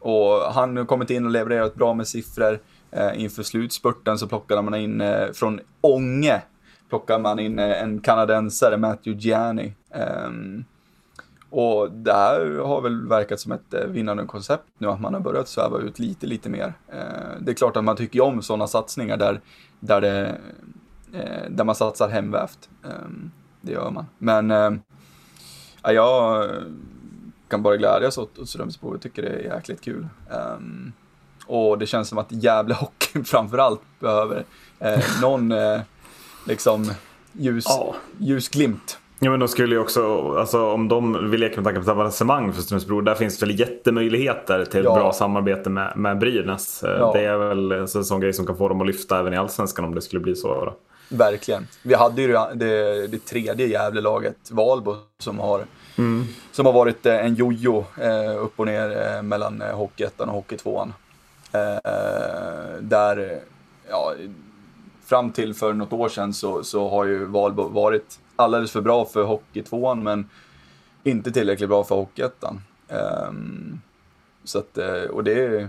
[0.00, 2.60] och han har kommit in och levererat bra med siffror.
[2.96, 6.42] Uh, inför slutspurten så plockade man in uh, från Ånge
[6.90, 9.72] plockar man in eh, en kanadensare, Matthew Gianni.
[10.26, 10.64] Um,
[11.50, 15.20] och det här har väl verkat som ett eh, vinnande koncept nu, att man har
[15.20, 16.74] börjat sväva ut lite, lite mer.
[16.94, 19.40] Uh, det är klart att man tycker om sådana satsningar där,
[19.80, 20.38] där, det,
[21.14, 22.68] uh, där man satsar hemvävt.
[22.82, 24.06] Um, det gör man.
[24.18, 24.72] Men uh,
[25.82, 26.50] jag
[27.48, 30.08] kan bara glädjas åt, åt Strömsbro, jag tycker det är jäkligt kul.
[30.56, 30.92] Um,
[31.46, 34.44] och det känns som att Gävle Hockey framförallt behöver
[35.22, 35.52] någon
[36.46, 36.92] liksom
[37.32, 37.94] ljus, ja.
[38.18, 38.98] ljusglimt.
[39.22, 42.52] Ja men de skulle ju också, alltså om de vill leka med tanken på avancemang
[42.52, 44.94] för Strömsbro, där finns väl jättemöjligheter till ja.
[44.94, 46.82] bra samarbete med, med Brynäs.
[46.82, 47.12] Eh, ja.
[47.14, 49.84] Det är väl en sån grej som kan få dem att lyfta även i Allsvenskan
[49.84, 50.64] om det skulle bli så.
[50.64, 50.76] Då.
[51.08, 51.66] Verkligen.
[51.82, 55.64] Vi hade ju det, det, det tredje Gävle-laget, Valbo, som har,
[55.98, 56.24] mm.
[56.52, 60.92] som har varit eh, en jojo eh, upp och ner mellan Hockeyettan och Hockeytvåan.
[62.80, 63.38] där,
[63.90, 64.14] ja,
[65.06, 69.04] fram till för något år sedan så, så har ju Valbo varit alldeles för bra
[69.04, 70.28] för Hockeytvåan men
[71.02, 72.60] inte tillräckligt bra för Hockeyettan.
[73.28, 73.80] Um,
[74.44, 75.68] så att, eh, och det är,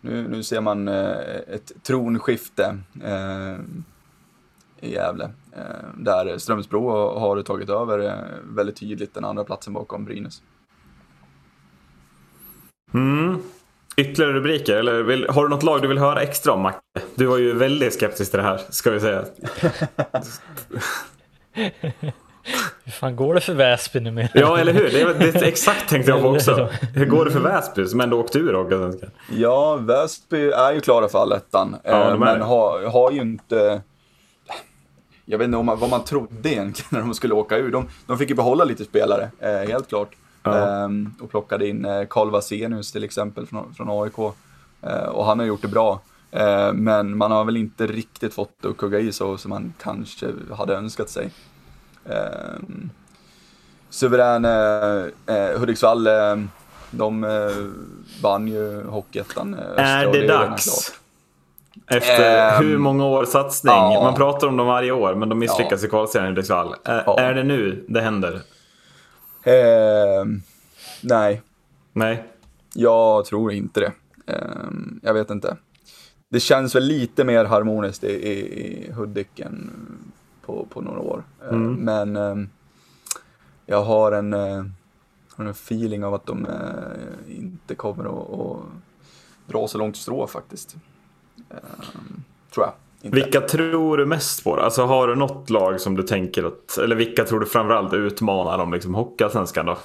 [0.00, 1.16] nu, nu ser man uh,
[1.48, 3.58] ett tronskifte uh,
[4.80, 5.24] i Gävle.
[5.24, 10.42] Uh, där Strömsbro har tagit över väldigt tydligt den andra platsen bakom Brynäs.
[12.94, 13.38] Mm.
[13.96, 14.76] Ytterligare rubriker?
[14.76, 16.78] Eller vill, har du något lag du vill höra extra om Macke?
[17.14, 19.24] Du var ju väldigt skeptisk till det här, ska vi säga.
[22.84, 24.28] Hur fan går det för Väsby numera?
[24.34, 24.90] Ja, eller hur?
[24.90, 26.68] Det, det exakt tänkte jag på också.
[26.94, 29.10] Hur går det för Väsby som ändå åkte ur Hockeyallsvenskan?
[29.32, 31.76] Ja, Väsby är ju klara för allettan.
[31.84, 33.82] Ja, eh, men har, har ju inte...
[35.24, 37.70] Jag vet inte om man, vad man trodde egentligen när de skulle åka ur.
[37.70, 40.10] De, de fick ju behålla lite spelare, eh, helt klart.
[40.42, 40.84] Ja.
[40.84, 44.18] Ehm, och plockade in eh, Karl Vasenius till exempel från, från AIK.
[45.08, 46.00] och han har gjort det bra.
[46.74, 50.26] Men man har väl inte riktigt fått det att kugga i så som man kanske
[50.56, 51.30] hade önskat sig.
[52.04, 52.60] Eh,
[53.90, 56.36] suverän eh, Hudiksvall, eh,
[56.90, 57.30] de eh,
[58.22, 59.54] vann ju Hockeyettan.
[59.54, 60.92] Eh, är det dags?
[61.86, 63.74] Efter um, hur många år satsning?
[63.74, 64.00] Ja.
[64.02, 65.86] Man pratar om dem varje år, men de misslyckas ja.
[65.86, 66.74] i kvalserien i Hudiksvall.
[66.84, 67.18] Är, ja.
[67.18, 68.40] är det nu det händer?
[69.42, 70.24] Eh,
[71.00, 71.42] nej.
[71.92, 72.24] Nej.
[72.74, 73.92] Jag tror inte det.
[74.26, 74.70] Eh,
[75.02, 75.56] jag vet inte.
[76.28, 79.70] Det känns väl lite mer harmoniskt i, i, i Hudik än
[80.42, 81.24] på, på några år.
[81.42, 81.74] Eh, mm.
[81.74, 82.48] Men eh,
[83.66, 84.64] jag har en, eh,
[85.36, 86.46] en feeling av att de
[87.28, 88.62] inte kommer att, att
[89.46, 90.76] dra så långt strå faktiskt.
[92.54, 92.72] Tror jag.
[93.02, 93.14] Inte.
[93.14, 94.56] Vilka tror du mest på?
[94.56, 98.58] Alltså har du något lag som du tänker att, eller vilka tror du framförallt utmanar
[98.58, 99.78] om liksom Hockeyallsvenskan då?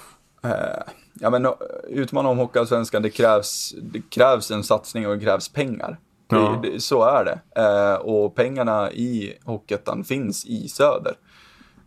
[1.13, 1.47] ja men
[1.87, 5.97] utmana om Hockeyallsvenskan, det krävs, det krävs en satsning och det krävs pengar.
[6.31, 6.59] Ja.
[6.63, 7.61] Det, det, så är det.
[7.61, 11.13] Eh, och pengarna i Hockeyettan finns i söder.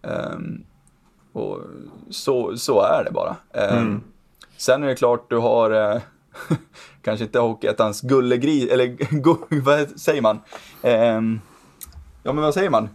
[0.02, 0.38] Eh,
[1.32, 1.60] och
[2.10, 3.36] så, så är det bara.
[3.54, 4.02] Eh, mm.
[4.56, 6.00] Sen är det klart du har, eh,
[7.02, 10.40] kanske inte Hockeyettans gullegris, eller gu, vad säger man?
[10.82, 11.40] Ehm,
[12.22, 12.88] ja men vad säger man?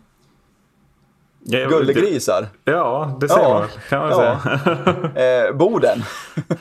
[1.42, 2.48] Gullegrisar?
[2.66, 3.68] Ja, det säger ja, man.
[3.90, 4.40] Kan man ja.
[4.44, 5.46] säga.
[5.48, 6.04] eh, Boden.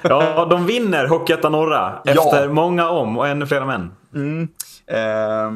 [0.02, 2.52] ja, de vinner Hockeyettan Norra efter ja.
[2.52, 3.92] många om och ännu flera män.
[4.14, 4.48] Mm.
[4.88, 5.50] Eh,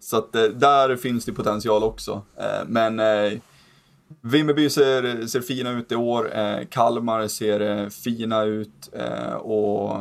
[0.00, 2.22] så att eh, där finns det potential också.
[2.36, 3.32] Eh, men eh,
[4.20, 6.38] Vimmerby ser, ser fina ut i år.
[6.38, 8.90] Eh, Kalmar ser eh, fina ut
[9.38, 10.00] och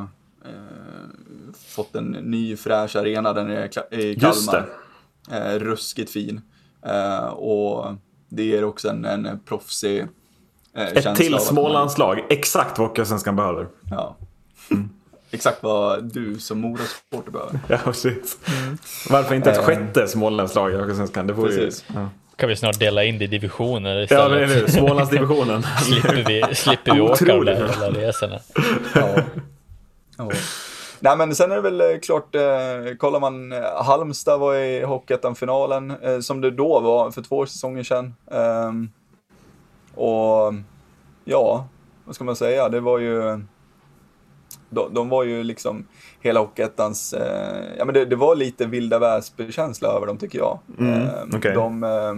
[1.67, 4.69] fått en ny fräsch arena där nere i Kalmar.
[5.29, 5.59] Det.
[5.59, 6.41] ruskigt fin.
[7.31, 7.93] och
[8.29, 10.07] det ger också en, en proffsig
[10.73, 13.67] Ett till Smålandslag, exakt vad Hockeyallsvenskan behöver.
[13.91, 14.15] Ja.
[14.71, 14.89] Mm
[15.35, 17.59] exakt vad du som Mora-supporter behöver.
[17.67, 18.37] Ja, precis.
[18.47, 18.77] Mm.
[19.09, 19.63] Varför inte ett eh.
[19.63, 21.27] sjätte Smålandslag i Hockeyallsvenskan?
[21.27, 21.71] Det vore ju...
[21.93, 22.09] Ja.
[22.35, 24.41] Kan vi snart dela in det i divisioner istället?
[24.41, 24.67] Ja, det är.
[24.67, 25.63] Smålandsdivisionen.
[25.83, 28.39] slipper vi, slipper vi åka de där hela resorna.
[28.95, 29.15] Ja.
[30.17, 30.31] ja.
[30.99, 34.83] Nej men sen är det väl eh, klart, eh, kollar man, eh, Halmstad var i
[34.83, 38.15] Hockeyettan-finalen, eh, som det då var för två säsonger sedan.
[38.31, 38.71] Eh,
[40.03, 40.53] och
[41.23, 41.67] ja,
[42.05, 43.41] vad ska man säga, det var ju
[44.69, 45.87] de, de var ju liksom
[46.21, 50.59] hela Hockeyettans, eh, ja men det, det, var lite vilda Väsby-känsla över dem tycker jag.
[50.79, 51.53] Mm, eh, okay.
[51.53, 52.13] De, eh,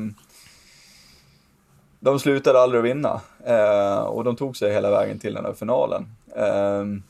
[2.00, 5.54] de slutade aldrig att vinna eh, och de tog sig hela vägen till den här
[5.54, 6.06] finalen.
[6.36, 7.04] Ehm,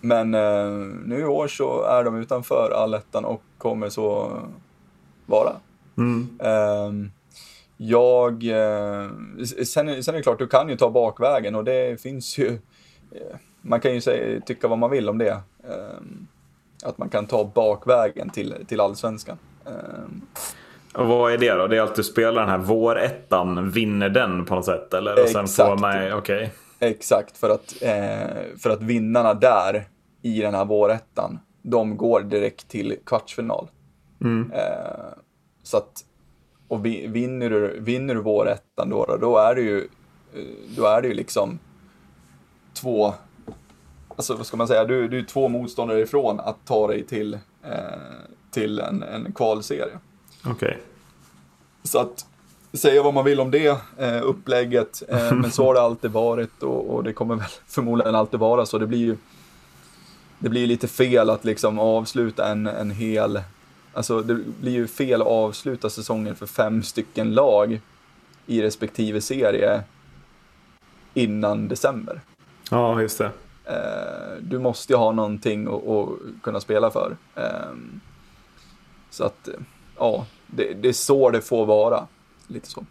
[0.00, 0.70] men eh,
[1.04, 4.38] nu i år så är de utanför allettan och kommer så
[5.26, 5.52] vara.
[5.96, 6.38] Mm.
[6.42, 7.10] Ehm,
[7.76, 9.10] jag, eh,
[9.64, 12.58] sen, sen är det klart, du kan ju ta bakvägen och det finns ju
[13.62, 15.40] man kan ju säga, tycka vad man vill om det.
[15.64, 16.26] Ehm,
[16.84, 19.38] att man kan ta bakvägen till, till allsvenskan.
[19.66, 20.22] Ehm.
[20.94, 21.66] Och vad är det då?
[21.66, 24.94] Det är att du spelar den här vårettan, vinner den på något sätt?
[24.94, 25.22] Eller?
[25.22, 25.68] Och sen Exakt.
[25.68, 26.48] får man, okay.
[26.78, 29.84] Exakt, för att, eh, för att vinnarna där
[30.22, 33.68] i den här vårettan, de går direkt till kvartsfinal.
[34.20, 34.52] Mm.
[34.52, 35.14] Eh,
[35.62, 36.04] så att,
[36.68, 39.78] och vinner du, vinner du vårettan då, då är det ju,
[40.34, 40.42] eh,
[40.76, 41.58] då är det ju liksom
[42.74, 43.14] två
[44.20, 47.34] alltså vad ska man säga, du, du är två motståndare ifrån att ta dig till,
[47.62, 47.70] eh,
[48.50, 49.98] till en, en kvalserie.
[50.44, 50.52] Okej.
[50.52, 50.74] Okay.
[51.82, 52.26] Så att
[52.72, 56.62] säga vad man vill om det eh, upplägget, eh, men så har det alltid varit
[56.62, 58.78] och, och, det kommer väl förmodligen alltid vara så.
[58.78, 59.16] Det blir ju
[60.38, 63.40] det blir lite fel att liksom avsluta en, en hel,
[63.92, 67.80] alltså det blir ju fel att avsluta säsongen för fem stycken lag
[68.46, 69.82] i respektive serie
[71.14, 72.20] innan december.
[72.70, 73.30] Ja, just det.
[73.70, 77.16] Eh, du måste ju ha någonting att, kunna spela för.
[77.34, 78.00] Ehm,
[79.10, 79.48] så att,
[79.98, 82.06] ja, det, det är så det får vara.
[82.46, 82.84] Lite så.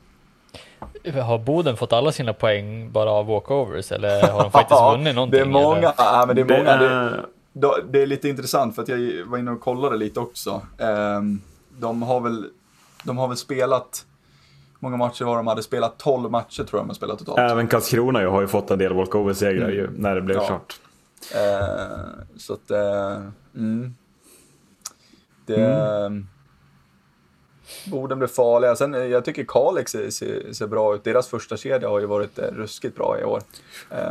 [1.23, 5.39] Har Boden fått alla sina poäng bara av walkovers eller har de faktiskt vunnit någonting?
[5.39, 5.93] Det är många.
[5.97, 6.77] Ja, men det, är många
[7.53, 10.61] det, det, är lite intressant för att jag var inne och kollade lite också.
[10.77, 11.41] Ehm,
[11.79, 12.45] de har väl,
[13.03, 14.05] de har väl spelat
[14.79, 15.97] många matcher var de hade spelat?
[15.97, 17.39] 12 matcher tror jag de har spelat totalt.
[17.39, 19.93] Även Karlskrona har ju fått en del walkover-segrar mm.
[19.93, 20.47] när det blev ja.
[20.47, 20.79] klart.
[21.35, 21.97] Eh,
[22.37, 23.21] så att, eh,
[23.55, 23.95] mm.
[25.45, 25.65] Det...
[25.65, 26.27] Mm.
[27.91, 28.75] Boden blir farliga.
[28.75, 31.03] Sen, eh, jag tycker Kalix ser, ser, ser, bra ut.
[31.03, 33.41] Deras första kedja har ju varit eh, ruskigt bra i år.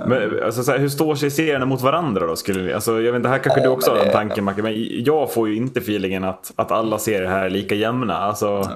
[0.06, 2.36] Men, alltså, så här, hur står sig serierna mot varandra då?
[2.36, 5.04] Skulle, alltså, jag vet inte, här kanske ja, du också har en tanke Macke, men
[5.04, 8.14] jag får ju inte feelingen att, att alla serier här är lika jämna.
[8.14, 8.70] Alltså,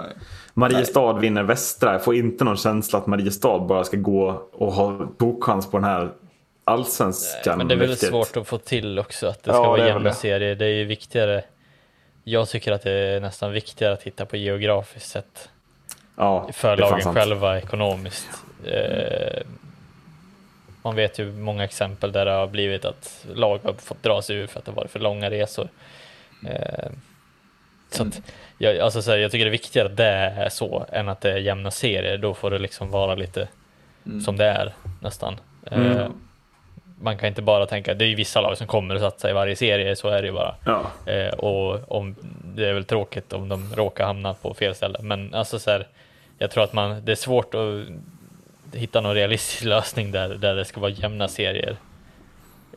[0.55, 1.21] Mariestad Nej.
[1.21, 1.93] vinner Västra.
[1.93, 5.85] Jag får inte någon känsla att Mariestad bara ska gå och ha tokchans på den
[5.85, 6.11] här
[6.65, 7.59] allsvenskan.
[7.59, 10.13] Men det är väl svårt att få till också att det ska ja, vara jämna
[10.13, 10.55] serier.
[10.55, 11.45] Det är ju viktigare
[12.25, 15.49] jag tycker att det är nästan viktigare att titta på geografiskt sett.
[16.17, 18.29] Ja, för lagen själva ekonomiskt.
[18.67, 19.43] Eh,
[20.83, 24.37] man vet ju många exempel där det har blivit att lag har fått dra sig
[24.37, 25.69] ur för att det varit för långa resor.
[26.47, 26.91] Eh,
[27.95, 28.23] så att,
[28.59, 31.21] jag, alltså så här, jag tycker det är viktigare att det är så än att
[31.21, 32.19] det är jämna serier.
[32.19, 33.49] Då får det liksom vara lite
[34.07, 34.21] mm.
[34.21, 35.41] som det är nästan.
[35.71, 35.99] Mm.
[35.99, 36.09] Eh,
[37.01, 39.33] man kan inte bara tänka, det är ju vissa lag som kommer att satsa i
[39.33, 40.55] varje serie, så är det ju bara.
[40.67, 41.13] Ja.
[41.13, 45.35] Eh, och om, det är väl tråkigt om de råkar hamna på fel ställe, men
[45.35, 45.87] alltså så här,
[46.39, 47.87] jag tror att man, det är svårt att
[48.75, 51.77] hitta någon realistisk lösning där, där det ska vara jämna serier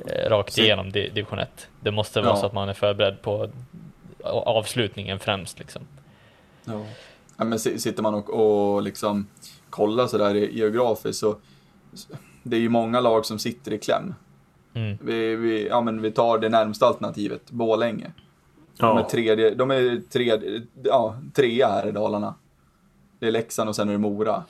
[0.06, 0.62] eh, rakt så.
[0.62, 1.68] igenom division 1.
[1.80, 2.36] Det måste vara ja.
[2.36, 3.50] så att man är förberedd på
[4.32, 5.82] avslutningen främst liksom.
[6.66, 6.86] Ja.
[7.38, 9.28] ja men sitter man och, och liksom
[9.70, 11.36] kollar sådär geografiskt så
[12.44, 14.14] det är ju många lag som sitter i kläm.
[14.74, 14.98] Mm.
[15.02, 18.12] Vi, vi, ja, men vi tar det närmsta alternativet, Bålänge.
[18.78, 18.88] Ja.
[18.88, 22.36] De är, tredje, de är tredje, ja, trea här i Dalarna.
[23.20, 24.44] Det är Leksand och sen är det Mora.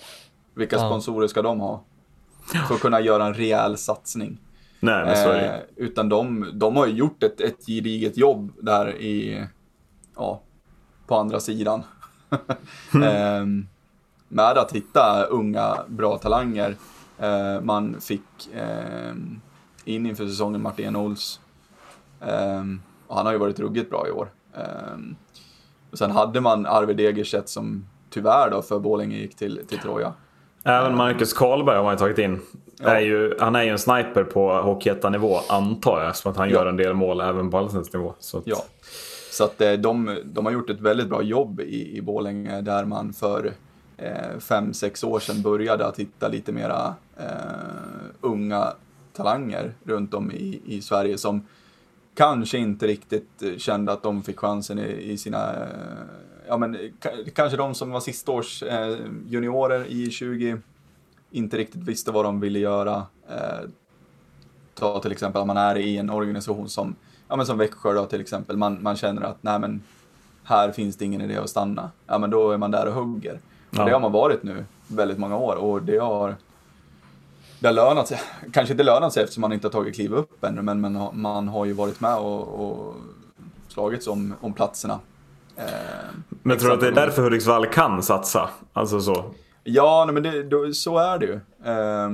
[0.53, 0.89] Vilka ja.
[0.89, 1.83] sponsorer ska de ha?
[2.67, 4.37] För att kunna göra en rejäl satsning.
[4.79, 5.53] Nej, men så är det.
[5.53, 9.45] Eh, utan de, de har ju gjort ett, ett gediget jobb där i,
[10.15, 10.41] ja,
[11.07, 11.83] på andra sidan.
[12.93, 13.67] Mm.
[14.27, 16.75] med att hitta unga, bra talanger
[17.17, 18.21] Eh, man fick
[18.53, 19.15] eh,
[19.85, 21.39] in inför säsongen Martin Ols.
[22.21, 22.63] Eh,
[23.07, 24.29] och han har ju varit ruggigt bra i år.
[25.91, 30.13] och sen hade man Arvid Degerstedt som tyvärr då för Borlänge gick till, till Troja.
[30.63, 32.41] Även Marcus Karlberg har man ju tagit in.
[32.79, 32.89] Ja.
[32.89, 36.15] Är ju, han är ju en sniper på Hockeyettan-nivå antar jag.
[36.15, 36.55] Som att han ja.
[36.55, 38.13] gör en del mål även på allsvensk nivå.
[38.19, 38.43] Så att...
[38.47, 38.63] Ja.
[39.35, 42.85] Så att eh, de, de har gjort ett väldigt bra jobb i, i Borlänge där
[42.85, 43.53] man för
[43.97, 47.25] eh, fem, sex år sedan började att hitta lite mera eh,
[48.21, 48.73] unga
[49.13, 51.47] talanger runt om i, i Sverige som
[52.15, 55.67] kanske inte riktigt kände att de fick chansen i, i sina, eh,
[56.47, 56.77] ja men
[57.33, 60.57] kanske de som var sista års eh, juniorer i 20
[61.31, 63.03] inte riktigt visste vad de ville göra.
[63.29, 63.69] Eh,
[64.73, 66.95] ta till exempel att man är i en organisation som,
[67.27, 69.81] ja men som Växjö då till exempel, man, man känner att nej men
[70.43, 71.91] här finns det ingen idé att stanna.
[72.07, 73.39] Ja men då är man där och hugger.
[73.69, 73.85] Ja.
[73.85, 76.35] Det har man varit nu väldigt många år och det har,
[77.59, 78.21] det har lönat sig.
[78.53, 81.47] Kanske inte lönat sig eftersom man inte har tagit kliv upp ännu, men, men man
[81.47, 82.95] har ju varit med och, och
[83.67, 84.99] slagits om, om platserna.
[85.55, 85.65] Eh,
[86.43, 88.49] men tror du att det är därför Hudiksvall kan satsa?
[88.73, 89.25] Alltså så?
[89.63, 91.33] Ja, men det, då, så är det ju.
[91.65, 92.09] Eh,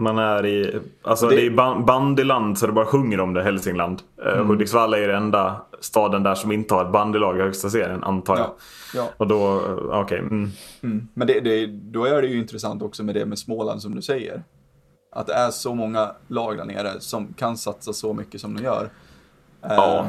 [0.00, 4.02] man är i, alltså det, det är bandyland så det bara sjunger om det, Hälsingland.
[4.24, 4.46] Eh, mm.
[4.48, 8.04] Hudiksvall är ju den enda staden där som inte har ett bandylag i högsta serien,
[8.04, 8.46] antar jag.
[8.46, 8.54] Ja,
[8.94, 9.08] ja.
[9.16, 10.00] Och då, eh, okej.
[10.02, 10.18] Okay.
[10.18, 10.50] Mm.
[10.82, 11.08] Mm.
[11.14, 14.02] Men det, det, då är det ju intressant också med det med Småland som du
[14.02, 14.42] säger.
[15.12, 18.62] Att det är så många lag där nere som kan satsa så mycket som de
[18.62, 18.90] gör.
[19.62, 20.06] Ja.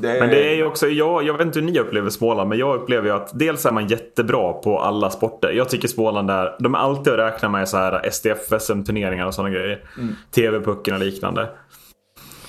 [0.00, 0.20] Det...
[0.20, 2.74] Men det är ju också, jag, jag vet inte hur ni upplever Småland, men jag
[2.76, 5.52] upplever ju att dels är man jättebra på alla sporter.
[5.52, 9.54] Jag tycker Småland är, de är alltid att räkna med så här SDF-SM-turneringar och sådana
[9.54, 9.84] grejer.
[9.98, 10.14] Mm.
[10.30, 11.48] TV-pucken och liknande.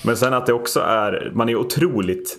[0.04, 2.38] Men sen att det också är, man är otroligt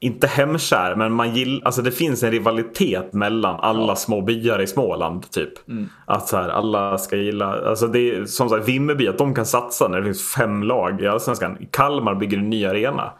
[0.00, 3.96] inte hemkär, men man gill, alltså det finns en rivalitet mellan alla ja.
[3.96, 5.30] små byar i Småland.
[5.30, 5.68] typ.
[5.68, 5.88] Mm.
[6.06, 9.46] Att så här, alla ska gilla, alltså det är som sagt Vimmerby, att de kan
[9.46, 11.58] satsa när det finns fem lag i Allsvenskan.
[11.70, 13.12] Kalmar bygger en ny arena.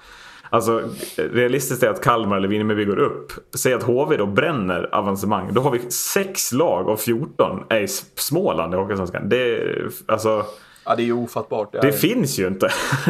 [0.51, 0.83] Alltså
[1.17, 3.33] realistiskt är att Kalmar eller Vimmerby går upp.
[3.55, 5.55] Säg att HV då bränner avancemang.
[5.55, 9.29] Då har vi sex lag av 14 är i Småland i Hockeysvenskan.
[9.29, 10.45] Det är alltså...
[10.85, 11.73] Ja, det är ju ofattbart.
[11.73, 12.71] Det, det finns ju inte.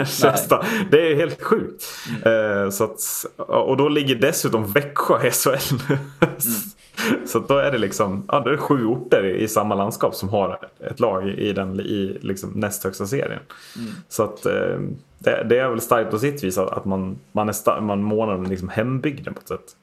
[0.91, 1.85] det är helt sjukt.
[2.25, 2.63] Mm.
[2.63, 5.75] Uh, så att, och då ligger dessutom Växjö i SHL.
[5.89, 5.99] mm.
[7.27, 10.59] Så då är det liksom ja, det är sju orter i, samma landskap som har
[10.91, 13.41] ett lag i den i liksom näst högsta serien.
[13.77, 13.93] Mm.
[14.09, 14.79] Så att uh,
[15.19, 18.45] det, det, är väl starkt på sitt vis att man, man, är man månar om
[18.45, 19.77] liksom hembygden på ett sätt.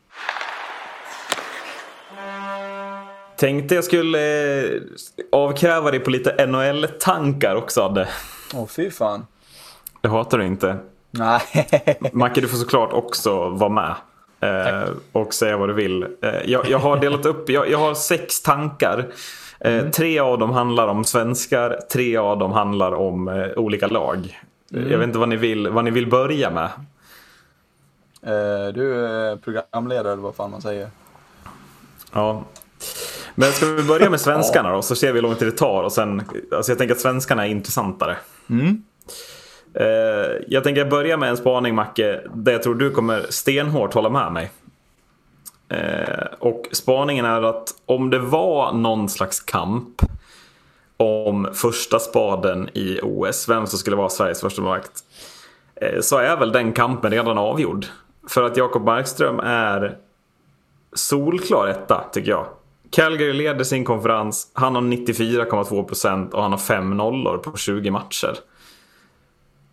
[3.38, 4.20] Tänkte jag skulle
[4.64, 4.82] eh,
[5.32, 8.08] avkräva dig på lite NHL-tankar också Adde.
[8.56, 9.26] Åh fy fan.
[10.02, 10.78] Det hatar du inte.
[11.12, 11.42] Nej.
[12.14, 13.96] Macke du får såklart också vara med.
[14.44, 16.04] Eh, och säga vad du vill.
[16.04, 19.06] Eh, jag, jag, har delat upp, jag, jag har sex tankar.
[19.60, 19.92] Eh, mm.
[19.92, 24.40] Tre av dem handlar om svenskar, tre av dem handlar om eh, olika lag.
[24.74, 24.92] Mm.
[24.92, 26.70] Jag vet inte vad ni vill, vad ni vill börja med.
[28.26, 30.90] Eh, du är programledare eller vad fan man säger.
[32.14, 32.44] Ja.
[33.36, 35.84] Men ska vi börja med svenskarna då, så ser vi hur lång tid det tar.
[35.84, 36.22] Och sen,
[36.52, 38.18] alltså jag tänker att svenskarna är intressantare.
[38.50, 38.84] Mm.
[39.74, 44.10] Eh, jag tänker börja med en spaning Macke, där jag tror du kommer stenhårt hålla
[44.10, 44.52] med mig.
[45.70, 50.02] Eh, och spaningen är att om det var någon slags kamp
[50.98, 54.92] om första spaden i OS, vem som skulle vara Sveriges första makt.
[55.76, 57.86] Eh, så är väl den kampen redan avgjord.
[58.30, 59.98] För att Jakob Markström är
[60.94, 62.46] solklar etta, tycker jag.
[62.90, 68.38] Calgary leder sin konferens, han har 94,2% och han har 5 nollor på 20 matcher.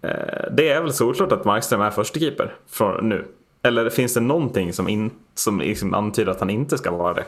[0.02, 3.26] Eh, det är väl solklart att Markström är första keeper från nu.
[3.62, 7.24] Eller finns det någonting som, in, som liksom antyder att han inte ska vara det?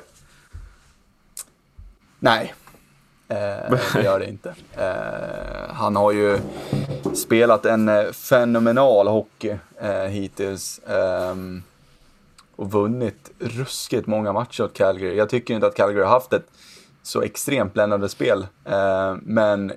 [2.19, 2.55] Nej,
[3.29, 3.37] eh,
[3.95, 4.55] det gör det inte.
[4.77, 6.39] Eh, han har ju
[7.15, 10.79] spelat en eh, fenomenal hockey eh, hittills.
[10.79, 11.35] Eh,
[12.57, 15.17] och vunnit ruskigt många matcher åt Calgary.
[15.17, 16.47] Jag tycker inte att Calgary har haft ett
[17.03, 18.47] så extremt bländande spel.
[18.65, 19.73] Eh, men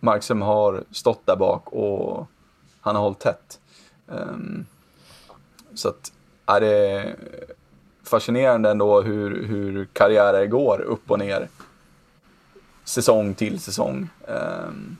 [0.00, 2.26] Markström har stått där bak och
[2.84, 3.60] han har hållit tätt.
[4.06, 4.66] Um,
[5.74, 6.12] så att,
[6.46, 7.16] är det
[8.02, 11.48] fascinerande ändå hur, hur karriärer går upp och ner.
[12.84, 14.08] Säsong till säsong.
[14.26, 14.96] Um,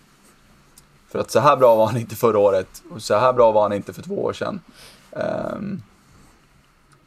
[1.09, 3.63] för att så här bra var han inte förra året och så här bra var
[3.63, 4.61] han inte för två år sedan.
[5.11, 5.83] Um,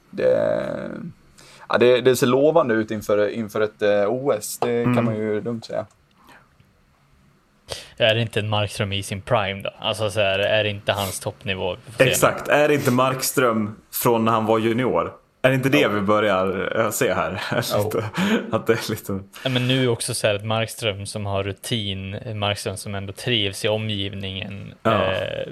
[0.10, 0.92] det,
[1.70, 4.96] ja, det, det, ser lovande ut inför, inför ett eh, OS, det mm.
[4.96, 5.86] kan man ju lugnt säga.
[7.98, 9.70] Är det inte en Markström i sin prime då?
[9.80, 11.78] Alltså så här, är det inte hans toppnivå?
[11.98, 15.14] Exakt, är det inte Markström från när han var junior?
[15.42, 15.90] Är det inte det ja.
[15.90, 17.42] vi börjar eh, se här?
[17.84, 18.10] lite,
[18.52, 19.20] att det är lite...
[19.44, 23.66] ja, men nu också så här ett Markström som har rutin, Markström som ändå trivs
[23.66, 24.74] i omgivningen.
[24.84, 25.48] Ja, eh,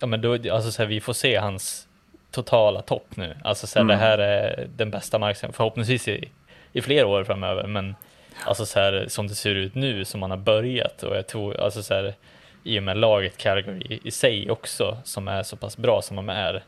[0.00, 1.88] ja men då, alltså så här, vi får se hans
[2.30, 3.36] totala topp nu.
[3.44, 3.96] Alltså så här, mm.
[3.96, 6.30] det här är den bästa Markström, förhoppningsvis i,
[6.72, 7.66] i flera år framöver.
[7.66, 7.94] Men
[8.44, 11.60] Alltså så här som det ser ut nu som man har börjat och jag tror
[11.60, 12.14] alltså så här
[12.64, 16.28] i och med laget Calgary i, sig också som är så pass bra som de
[16.28, 16.62] är.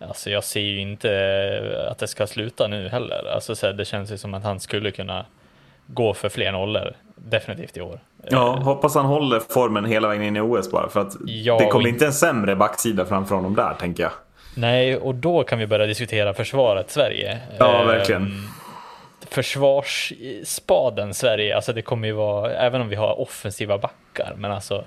[0.00, 3.32] Alltså jag ser ju inte att det ska sluta nu heller.
[3.34, 5.26] Alltså så här, det känns ju som att han skulle kunna
[5.86, 8.00] gå för fler nollor definitivt i år.
[8.30, 11.66] Ja, hoppas han håller formen hela vägen in i OS bara för att ja, det
[11.66, 14.12] kommer inte en sämre backsida framför honom där tänker jag.
[14.56, 17.38] Nej, och då kan vi börja diskutera försvaret Sverige.
[17.58, 18.32] Ja, verkligen.
[19.30, 24.84] Försvarsspaden Sverige, alltså det kommer ju vara, även om vi har offensiva backar, men alltså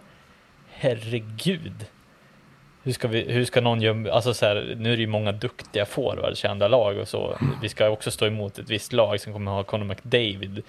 [0.69, 1.85] herregud.
[2.83, 5.31] Hur ska, vi, hur ska någon göra, alltså så här, nu är det ju många
[5.31, 7.37] duktiga forwards i andra lag och så.
[7.61, 10.63] Vi ska också stå emot ett visst lag som kommer ha Conor McDavid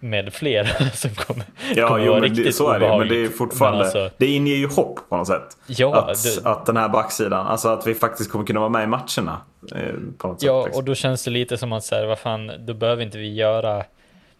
[0.00, 1.44] med flera som kommer,
[1.74, 4.26] ja, kommer jo, vara riktigt det, så är det, men det är fortfarande, alltså, det
[4.26, 5.56] inger ju hopp på något sätt.
[5.66, 8.84] Ja, att, det, att den här backsidan, alltså att vi faktiskt kommer kunna vara med
[8.84, 9.40] i matcherna.
[9.74, 10.80] Eh, på något ja, sätt, liksom.
[10.80, 13.34] och då känns det lite som att så här, vad fan, då behöver inte vi
[13.34, 13.84] göra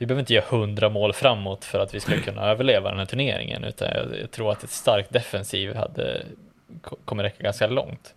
[0.03, 3.07] vi behöver inte göra hundra mål framåt för att vi ska kunna överleva den här
[3.07, 6.23] turneringen, utan jag, jag tror att ett starkt defensiv hade,
[7.05, 8.15] kommer räcka ganska långt.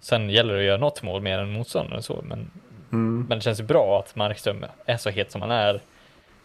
[0.00, 2.50] Sen gäller det att göra något mål mer än motståndaren så, men
[2.94, 3.26] Mm.
[3.28, 5.80] Men det känns ju bra att Markström är så het som han är.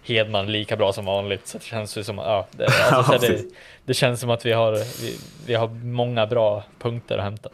[0.04, 1.48] Hedman lika bra som vanligt.
[1.48, 3.44] Så det känns ju som, ja, det, alltså, ja, det,
[3.86, 4.72] det, känns som att vi har,
[5.02, 7.50] vi, vi, har många bra punkter att hämta.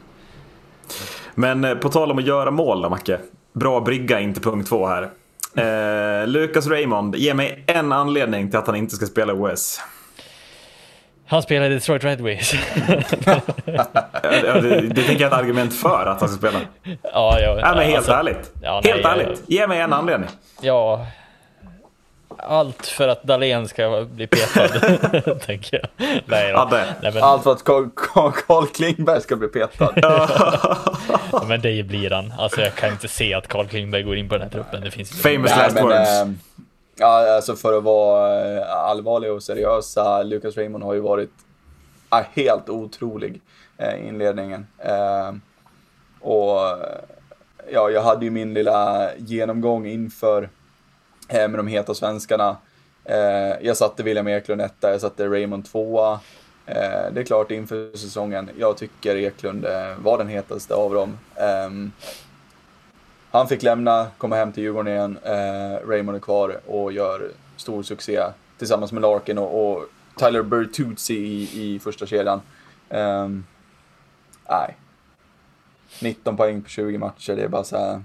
[1.35, 3.19] Men eh, på tal om att göra mål då Macke.
[3.53, 5.09] Bra brygga in till punkt två här.
[5.55, 9.81] Eh, Lucas Raymond, ge mig en anledning till att han inte ska spela OS.
[11.27, 12.51] Han spelar i Detroit Red Wings.
[14.21, 16.59] det, det tänker jag är ett argument för att han ska spela.
[16.83, 18.51] Ja, ja, ja men helt alltså, ärligt.
[18.61, 19.43] Ja, helt nej, ärligt.
[19.47, 20.29] Ge mig en anledning.
[20.61, 21.05] Ja.
[22.37, 25.87] Allt för att Dahlén ska bli petad, tänker jag.
[26.25, 26.53] Nej,
[27.01, 27.23] nej, men...
[27.23, 29.93] Allt för att Carl, Klingberg ska bli petad.
[31.31, 32.33] ja, men det blir han.
[32.37, 34.81] Alltså jag kan inte se att Carl Klingberg går in på den här truppen.
[34.81, 36.21] Det finns Famous nej, last men, words.
[36.21, 36.27] Äh,
[36.97, 41.31] Ja, alltså för att vara eh, allvarlig och seriösa, Lucas Raymond har ju varit
[42.33, 43.41] helt otrolig
[43.77, 44.67] eh, i inledningen.
[44.79, 45.33] Eh,
[46.19, 46.59] och
[47.71, 50.49] ja, jag hade ju min lilla genomgång inför
[51.29, 52.57] med de heta svenskarna.
[53.61, 56.19] Jag satte William Eklund etta, jag satte Raymond tvåa.
[56.65, 59.65] Det är klart inför säsongen, jag tycker Eklund
[59.97, 61.17] var den hetaste av dem.
[61.35, 61.91] Ehm,
[63.35, 65.17] han fick lämna, komma hem till Djurgården igen.
[65.23, 68.23] Eh, Raymond är kvar och gör stor succé
[68.57, 69.85] tillsammans med Larkin och, och
[70.17, 72.41] Tyler Bertuzzi i, i första kedjan.
[72.89, 73.45] Um,
[74.49, 74.75] nej.
[76.01, 78.03] 19 poäng på 20 matcher, det är bara så här,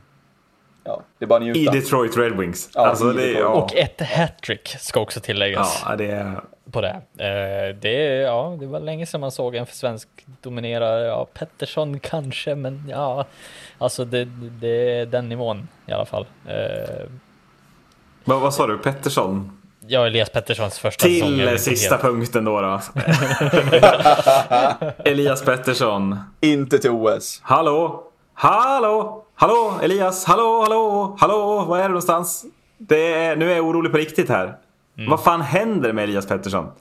[0.85, 1.59] Ja, det är bara njuta.
[1.59, 2.71] I Detroit Red Wings.
[2.75, 3.49] Ja, alltså, det, ja.
[3.49, 5.83] Och ett hattrick ska också tilläggas.
[5.87, 7.01] Ja, det är på det.
[7.19, 10.09] Eh, det, ja, det var länge sedan man såg en svensk
[10.41, 11.01] dominera.
[11.01, 13.27] Ja, Pettersson kanske, men ja,
[13.79, 14.25] alltså det,
[14.61, 16.27] det är den nivån i alla fall.
[16.47, 17.07] Eh,
[18.25, 19.61] vad, vad sa du, Pettersson?
[19.87, 21.39] Ja, Elias Petterssons första Till säsong.
[21.39, 22.61] Till sista punkten då.
[22.61, 22.81] då.
[25.05, 26.19] Elias Pettersson.
[26.41, 27.41] Inte till OS.
[27.43, 28.05] Hallå?
[28.35, 29.25] Hallå?
[29.35, 30.25] Hallå Elias?
[30.25, 31.65] Hallå, hallå, hallå?
[31.69, 32.45] Var är du någonstans?
[32.79, 34.57] Det är, nu är jag orolig på riktigt här.
[35.01, 35.11] Mm.
[35.11, 36.73] Vad fan händer med Elias Pettersson?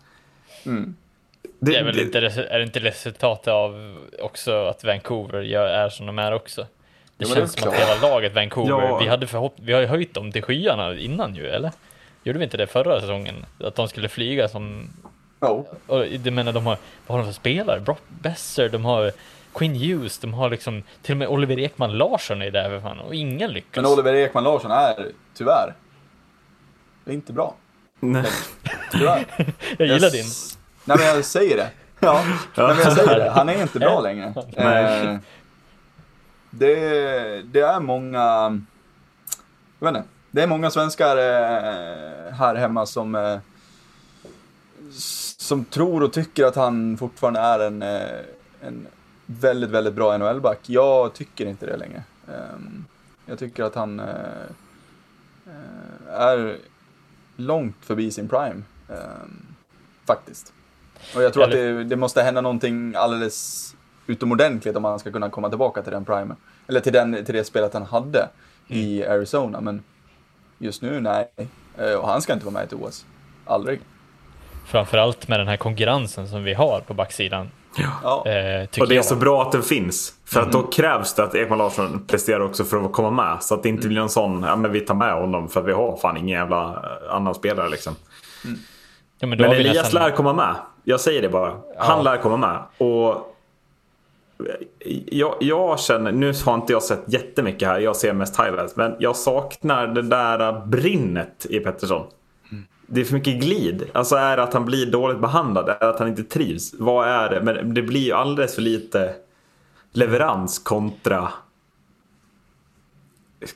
[0.66, 0.96] Mm.
[1.42, 5.66] Det, det, är väl det, inte, är det inte resultatet av också att Vancouver gör,
[5.68, 6.62] är som de är också?
[7.18, 8.98] Det ja, känns det som att hela laget Vancouver, ja.
[8.98, 11.72] vi, hade förhopp vi har ju höjt dem till skyarna innan ju, eller?
[12.24, 13.46] Gjorde vi inte det förra säsongen?
[13.60, 14.90] Att de skulle flyga som...
[15.40, 15.66] Ja.
[15.88, 17.80] Och det menar, de har, vad har de för spelare?
[17.80, 19.12] Brock Besser, de har
[19.54, 23.00] Quinn Hughes, de har liksom, till och med Oliver Ekman Larsson är där för fan,
[23.00, 23.84] och ingen lyckas.
[23.84, 25.74] Men Oliver Ekman Larsson är, tyvärr,
[27.06, 27.56] det är inte bra.
[28.00, 28.26] Nej.
[29.78, 30.26] Jag gillar jag, din.
[30.86, 31.70] Nej men jag säger det.
[32.00, 32.24] Ja,
[32.56, 32.68] ja.
[32.68, 33.30] Nej, men jag säger det.
[33.30, 34.34] Han är inte bra längre.
[34.56, 35.18] Eh,
[36.50, 36.76] det,
[37.42, 38.20] det är många,
[39.80, 43.40] jag vet inte, det är många svenskar eh, här hemma som, eh,
[45.38, 48.20] som tror och tycker att han fortfarande är en, eh,
[48.62, 48.88] en
[49.26, 50.60] väldigt, väldigt bra NHL-back.
[50.62, 52.04] Jag tycker inte det längre.
[52.28, 52.86] Ehm,
[53.26, 54.02] jag tycker att han
[56.10, 56.58] är
[57.40, 58.62] långt förbi sin prime.
[60.06, 60.54] Faktiskt.
[61.16, 63.76] Och jag tror att det, det måste hända någonting alldeles
[64.08, 66.38] utomordentligt om han ska kunna komma tillbaka till den primen.
[66.68, 68.82] Eller till, den, till det spelet han hade mm.
[68.84, 69.62] i Arizona.
[69.62, 69.84] Men
[70.62, 71.30] Just nu, nej.
[71.78, 73.06] Eh, och han ska inte vara med i ett OS.
[73.46, 73.80] Aldrig.
[74.66, 77.50] Framförallt med den här konkurrensen som vi har på backsidan.
[77.76, 78.24] Ja.
[78.26, 80.14] Eh, och det är så bra att den finns.
[80.26, 80.72] För att då mm.
[80.72, 83.44] krävs det att Ekman Larsson presterar också för att komma med.
[83.44, 83.90] Så att det inte mm.
[83.90, 86.40] blir någon sån, ja men vi tar med honom för att vi har fan ingen
[86.40, 87.96] jävla eh, annan spelare liksom.
[88.46, 88.60] Mm.
[89.20, 90.02] Ja, men, men Elias nästan...
[90.02, 90.56] lär komma med.
[90.84, 91.52] Jag säger det bara.
[91.78, 92.02] Han ja.
[92.02, 92.88] lär komma med.
[92.90, 93.36] Och
[95.06, 98.76] jag, jag, känner, nu har inte jag sett jättemycket här, jag ser mest highlights.
[98.76, 102.08] Men jag saknar det där brinnet i Pettersson.
[102.92, 103.90] Det är för mycket glid.
[103.94, 105.70] Alltså är det att han blir dåligt behandlad?
[105.70, 106.74] Är det att han inte trivs?
[106.80, 107.42] Vad är det?
[107.42, 109.16] Men det blir ju alldeles för lite
[109.92, 111.30] leverans kontra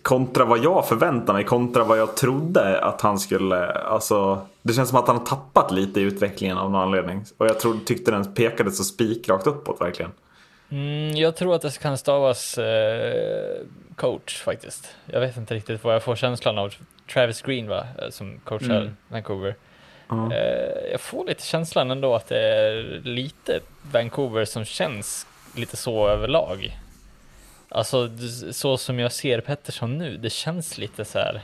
[0.01, 4.89] kontra vad jag förväntade mig, kontra vad jag trodde att han skulle, alltså det känns
[4.89, 7.23] som att han har tappat lite i utvecklingen av någon anledning.
[7.38, 10.11] Och jag tror, tyckte den pekade så spikrakt uppåt verkligen.
[10.74, 13.57] Mm, jag tror att det kan stavas eh,
[13.95, 14.95] coach faktiskt.
[15.05, 16.74] Jag vet inte riktigt vad jag får känslan av.
[17.13, 18.97] Travis Green va, eh, som coachar mm.
[19.07, 19.55] Vancouver.
[20.11, 20.32] Mm.
[20.32, 23.59] Eh, jag får lite känslan ändå att det är lite
[23.91, 26.78] Vancouver som känns lite så överlag.
[27.69, 28.09] Alltså
[28.51, 31.41] så som jag ser Pettersson nu, det känns lite så här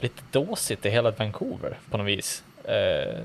[0.00, 2.44] lite dåsigt i hela Vancouver på något vis.
[2.64, 3.20] Eh,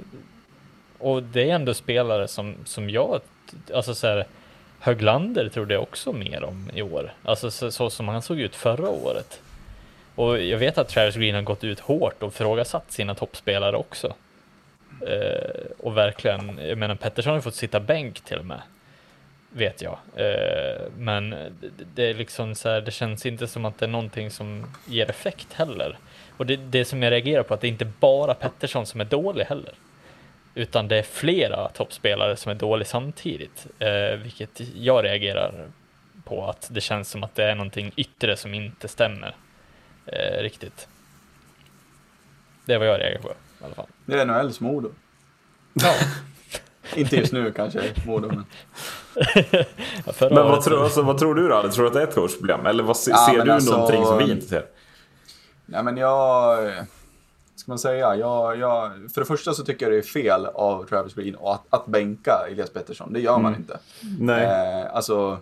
[0.97, 3.21] och det är ändå spelare som, som jag,
[3.73, 4.25] alltså så här,
[4.79, 7.13] Höglander trodde jag också mer om i år.
[7.23, 9.41] Alltså så, så, som han såg ut förra året.
[10.15, 14.13] Och jag vet att Travis Green har gått ut hårt och frågasatt sina toppspelare också.
[15.07, 18.61] Eh, och verkligen, jag menar Pettersson har fått sitta bänk till och med.
[19.49, 19.97] Vet jag.
[20.15, 23.89] Eh, men det, det, är liksom så här, det känns inte som att det är
[23.89, 25.97] någonting som ger effekt heller.
[26.37, 29.05] Och det, det som jag reagerar på, att det är inte bara Pettersson som är
[29.05, 29.73] dålig heller.
[30.59, 35.67] Utan det är flera toppspelare som är dåliga samtidigt, eh, vilket jag reagerar
[36.23, 39.35] på att det känns som att det är någonting yttre som inte stämmer
[40.05, 40.87] eh, riktigt.
[42.65, 43.85] Det är vad jag reagerar på i alla fall.
[44.05, 44.91] Det är NHLs Modo.
[45.73, 45.93] Ja.
[46.95, 48.45] inte just nu kanske, Modo, men...
[50.19, 51.71] men vad tror, alltså, vad tror du då?
[51.71, 52.65] Tror du att det är ett coachproblem?
[52.65, 53.71] Eller vad, ja, ser du alltså...
[53.71, 54.65] någonting som vi inte ser?
[55.65, 56.57] Nej men jag
[57.59, 58.15] ska man säga?
[58.15, 61.61] Jag, jag, för det första så tycker jag det är fel av Travis Green att,
[61.69, 63.13] att bänka Elias Pettersson.
[63.13, 63.59] Det gör man mm.
[63.59, 63.79] inte.
[64.19, 64.43] Nej.
[64.43, 65.37] Eh, alltså,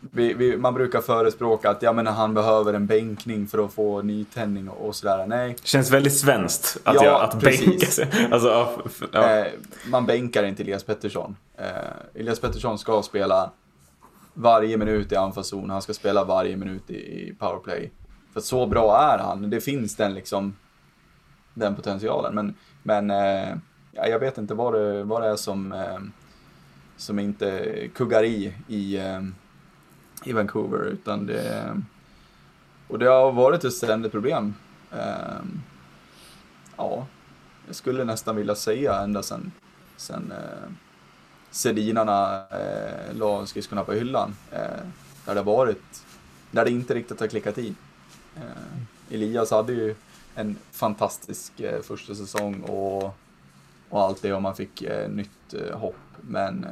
[0.00, 4.02] vi, vi, man brukar förespråka att ja, men han behöver en bänkning för att få
[4.02, 5.26] nytändning och, och sådär.
[5.26, 5.56] Nej.
[5.62, 8.28] Känns väldigt svenskt att, ja, jag, att bänka sig.
[8.30, 8.80] Alltså,
[9.12, 9.38] ja.
[9.38, 9.46] eh,
[9.86, 11.36] man bänkar inte Elias Pettersson.
[11.58, 13.50] Eh, Elias Pettersson ska spela
[14.34, 15.70] varje minut i anfallszon.
[15.70, 17.90] Han ska spela varje minut i, i powerplay.
[18.32, 19.50] För så bra är han.
[19.50, 20.54] Det finns den liksom
[21.56, 22.34] den potentialen.
[22.34, 23.56] Men, men eh,
[23.92, 25.98] ja, jag vet inte vad det, vad det är som, eh,
[26.96, 29.22] som inte kuggar i i, eh,
[30.24, 30.84] i Vancouver.
[30.84, 31.76] Utan det,
[32.88, 34.54] och det har varit ett ständigt problem.
[34.92, 35.42] Eh,
[36.76, 37.06] ja,
[37.66, 39.52] jag skulle nästan vilja säga ända sen,
[39.96, 40.70] sen, eh,
[41.50, 44.36] Sedinarna eh, la skridskorna på hyllan.
[44.52, 44.86] Eh,
[45.26, 46.04] där det varit,
[46.50, 47.74] där det inte riktigt har klickat i.
[48.36, 49.94] Eh, Elias hade ju
[50.36, 53.14] en fantastisk eh, första säsong och
[53.88, 55.96] och allt det och man fick eh, nytt eh, hopp.
[56.20, 56.70] Men eh,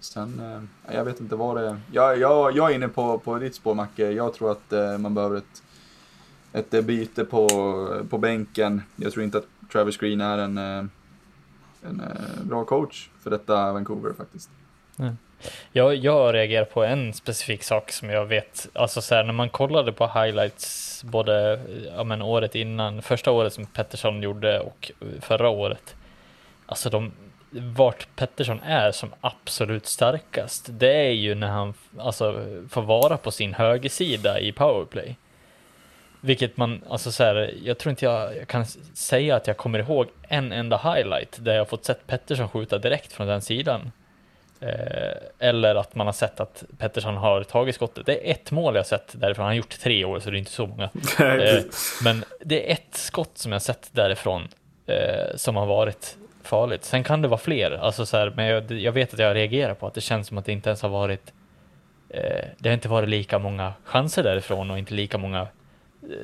[0.00, 0.40] sen,
[0.88, 1.80] eh, jag vet inte vad det är.
[1.92, 4.10] Jag, jag, jag är inne på, på ditt spår Macke.
[4.10, 5.62] Jag tror att eh, man behöver ett,
[6.52, 7.48] ett eh, byte på,
[8.10, 8.82] på bänken.
[8.96, 10.84] Jag tror inte att Travis Green är en, eh,
[11.82, 12.02] en
[12.42, 14.50] bra coach för detta Vancouver faktiskt.
[14.98, 15.16] Mm.
[15.72, 19.50] Jag, jag reagerar på en specifik sak som jag vet, alltså så här, när man
[19.50, 21.60] kollade på highlights både
[21.96, 25.96] ja, men året innan, första året som Pettersson gjorde och förra året.
[26.66, 27.12] Alltså de,
[27.50, 33.30] vart Pettersson är som absolut starkast, det är ju när han alltså, får vara på
[33.30, 35.16] sin högersida i powerplay.
[36.20, 39.78] Vilket man, alltså så här, jag tror inte jag, jag, kan säga att jag kommer
[39.78, 43.92] ihåg en enda highlight där jag fått sett Pettersson skjuta direkt från den sidan.
[44.60, 48.06] Eh, eller att man har sett att Pettersson har tagit skottet.
[48.06, 49.42] Det är ett mål jag sett därifrån.
[49.42, 50.84] Han har gjort tre år så det är inte så många.
[51.18, 51.64] eh,
[52.04, 54.48] men det är ett skott som jag sett därifrån
[54.86, 56.84] eh, som har varit farligt.
[56.84, 59.74] Sen kan det vara fler, alltså så här, men jag, jag, vet att jag reagerar
[59.74, 61.32] på att det känns som att det inte ens har varit
[62.58, 65.46] det har inte varit lika många chanser därifrån och inte lika många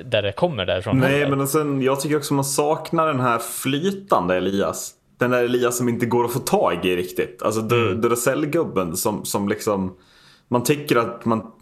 [0.05, 0.99] där det kommer därifrån.
[0.99, 5.77] Nej, men sen, jag tycker också man saknar den här flytande Elias den där Elias
[5.77, 7.43] som inte går att få tag i riktigt.
[7.43, 8.01] Alltså mm.
[8.01, 9.97] Duracell-gubben som, som liksom
[10.49, 11.53] man tycker att man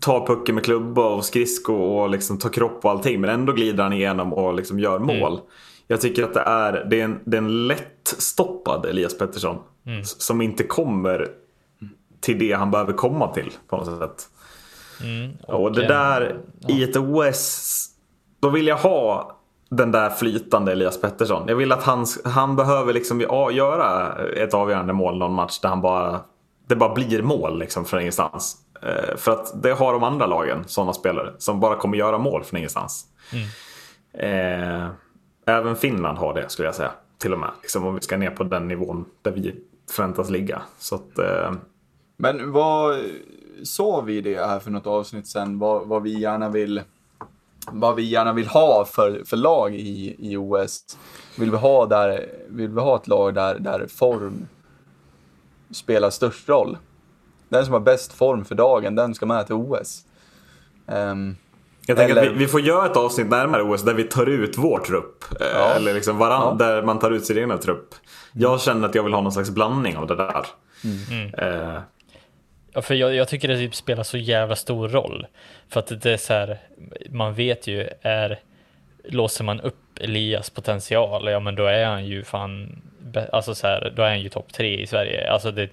[0.00, 3.82] tar pucken med klubba och skridsko och liksom tar kropp och allting men ändå glider
[3.82, 5.06] han igenom och liksom gör mm.
[5.06, 5.32] mål.
[5.32, 5.44] Mm.
[5.86, 10.04] Jag tycker att det är, det är, en, det är en lättstoppad Elias Pettersson mm.
[10.04, 11.28] som inte kommer
[12.20, 14.28] till det han behöver komma till på något sätt.
[15.02, 16.74] Mm, och, och det där ja.
[16.74, 17.86] i ett OS,
[18.40, 19.39] då vill jag ha
[19.70, 21.48] den där flytande Elias Pettersson.
[21.48, 23.20] Jag vill att han, han behöver liksom
[23.52, 26.20] göra ett avgörande mål någon match där han bara,
[26.66, 28.56] det bara blir mål liksom från ingenstans.
[28.82, 32.44] Eh, för att det har de andra lagen, sådana spelare, som bara kommer göra mål
[32.44, 33.06] från ingenstans.
[33.32, 33.46] Mm.
[34.12, 34.88] Eh,
[35.46, 36.90] även Finland har det skulle jag säga.
[37.18, 37.50] Till och med.
[37.62, 39.54] Liksom, om vi ska ner på den nivån där vi
[39.90, 40.62] förväntas ligga.
[40.78, 41.52] Så att, eh...
[42.16, 43.00] Men vad
[43.62, 45.58] sa vi det här för något avsnitt sen?
[45.58, 46.82] Vad, vad vi gärna vill
[47.66, 50.98] vad vi gärna vill ha för, för lag i, i OS.
[51.38, 54.48] Vill vi ha, där, vill vi ha ett lag där, där form
[55.70, 56.78] spelar störst roll?
[57.48, 60.04] Den som har bäst form för dagen, den ska med till OS.
[60.86, 61.36] Um, ehm,
[61.86, 62.30] jag tänker eller...
[62.30, 65.24] att vi, vi, får göra ett avsnitt närmare OS där vi tar ut vår trupp.
[65.40, 65.74] Eh, ja.
[65.74, 66.66] Eller liksom varann, ja.
[66.66, 67.94] där man tar ut sin egen trupp.
[68.32, 70.46] Jag känner att jag vill ha någon slags blandning av det där.
[70.84, 71.34] Mm.
[71.34, 71.80] Uh,
[72.72, 75.26] Ja, för jag, jag, tycker det typ spelar så jävla stor roll.
[75.68, 76.58] För att det är så här,
[77.10, 78.38] man vet ju, är,
[79.04, 82.82] låser man upp Elias potential, ja men då är han ju fan,
[83.32, 85.30] alltså så här, då är han ju topp tre i Sverige.
[85.30, 85.70] Alltså det,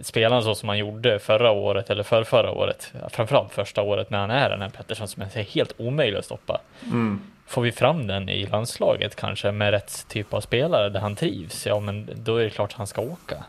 [0.00, 4.10] spelar han så som han gjorde förra året eller för förra året, framförallt första året
[4.10, 6.60] när han är den här Pettersson som är helt omöjlig att stoppa.
[6.84, 7.20] Mm.
[7.46, 11.66] Får vi fram den i landslaget kanske med rätt typ av spelare där han trivs,
[11.66, 13.44] ja men då är det klart att han ska åka.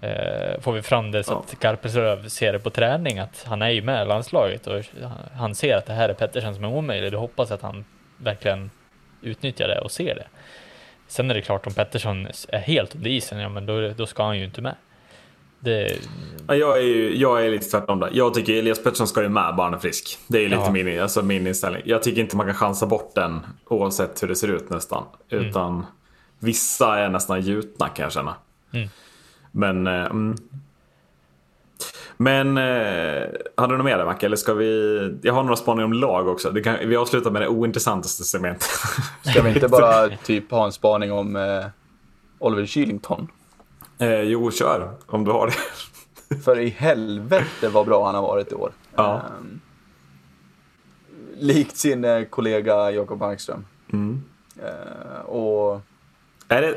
[0.00, 3.70] Eh, får vi fram det så att Garpenlöv ser det på träning att han är
[3.70, 4.82] ju med i landslaget och
[5.34, 7.12] han ser att det här är Pettersson som är omöjlig.
[7.12, 7.84] Då hoppas att han
[8.16, 8.70] verkligen
[9.22, 10.26] utnyttjar det och ser det.
[11.08, 14.24] Sen är det klart om Pettersson är helt under isen, ja men då, då ska
[14.24, 14.74] han ju inte med.
[15.60, 15.96] Det...
[16.46, 18.10] Jag, är ju, jag är lite tvärtom där.
[18.12, 20.18] Jag tycker Elias Pettersson ska ju med bara han är frisk.
[20.28, 20.70] Det är lite ja.
[20.70, 21.82] min, alltså min inställning.
[21.84, 25.04] Jag tycker inte man kan chansa bort den oavsett hur det ser ut nästan.
[25.30, 25.44] Mm.
[25.44, 25.86] Utan
[26.38, 28.34] vissa är nästan gjutna kan jag känna.
[28.72, 28.88] Mm.
[29.52, 29.86] Men...
[29.86, 30.36] Eh, mm.
[32.16, 34.26] Men eh, hade du något mer där Macke?
[34.26, 35.18] Eller ska vi...
[35.22, 36.54] Jag har några spaningar om lag också.
[36.54, 36.76] Kan...
[36.88, 38.68] Vi avslutar med det ointressantaste segmentet.
[39.22, 41.66] Ska vi inte bara typ ha en spaning om eh,
[42.38, 43.28] Oliver Kylington?
[43.98, 44.90] Eh, jo, kör.
[45.06, 45.54] Om du har det.
[46.44, 48.72] För i helvete vad bra han har varit i år.
[48.96, 49.14] Ja.
[49.14, 49.20] Eh,
[51.38, 53.64] likt sin eh, kollega Jakob Markström.
[53.92, 54.22] Mm.
[54.62, 55.80] Eh, och...
[56.48, 56.76] Är det,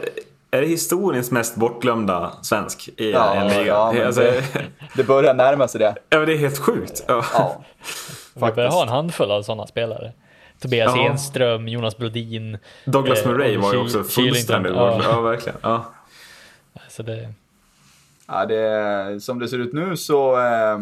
[0.53, 3.65] är det historiens mest bortglömda svensk i ja, en liga?
[3.65, 4.43] Ja, alltså, det,
[4.95, 5.95] det, börjar närma sig det.
[6.09, 7.03] Ja, men det är helt sjukt.
[7.07, 7.25] Ja.
[7.33, 7.63] ja
[8.33, 10.13] Vi börjar ha en handfull av sådana spelare.
[10.59, 11.09] Tobias ja.
[11.09, 12.57] Enström, Jonas Brodin.
[12.85, 15.01] Douglas eh, Murray var ju också fullständigt ja.
[15.03, 15.57] ja, verkligen.
[15.61, 15.85] Ja.
[16.89, 17.33] Så det...
[18.27, 20.77] Ja, det, som det ser ut nu så eh,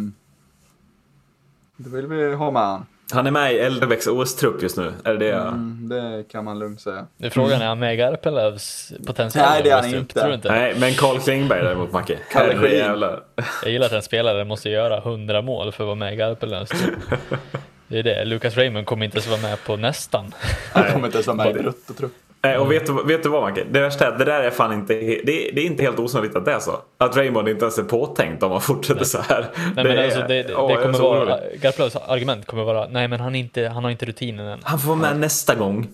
[1.78, 2.86] då vill vi ha med honom.
[3.12, 5.32] Han är med i Eldebäcks OS-trupp just nu, är det det?
[5.34, 7.08] Mm, det kan man lugnt säga.
[7.18, 10.20] Nu är frågan, är han med i Garpenlövs potentiella Nej, det är han inte.
[10.22, 10.52] Tror inte.
[10.52, 12.18] Nej, men Carl Klingberg däremot, Macke.
[12.30, 13.24] Herrejävlar.
[13.64, 16.70] Jag gillar att en spelare måste göra 100 mål för att vara med i Garpenlövs
[16.70, 16.94] trupp.
[17.88, 20.34] Det är det, Lucas Raymond kommer inte ens vara med på nästan.
[20.74, 22.12] Han kommer inte ens vara med i Ruttotrupp.
[22.44, 23.64] Nej, och vet du, vet du vad Macke?
[23.72, 26.36] Det värsta är det där är fan inte, det är, det är inte helt osannolikt
[26.36, 26.80] att det är så.
[26.98, 29.06] Att Raymond inte ens är påtänkt om han fortsätter nej.
[29.06, 29.46] så här.
[29.56, 33.08] Nej, det, men alltså, det, det, åh, det kommer vara, Garplövs argument kommer vara, nej
[33.08, 34.60] men han, inte, han har inte rutinen än.
[34.64, 35.88] Han får vara med nästa gång.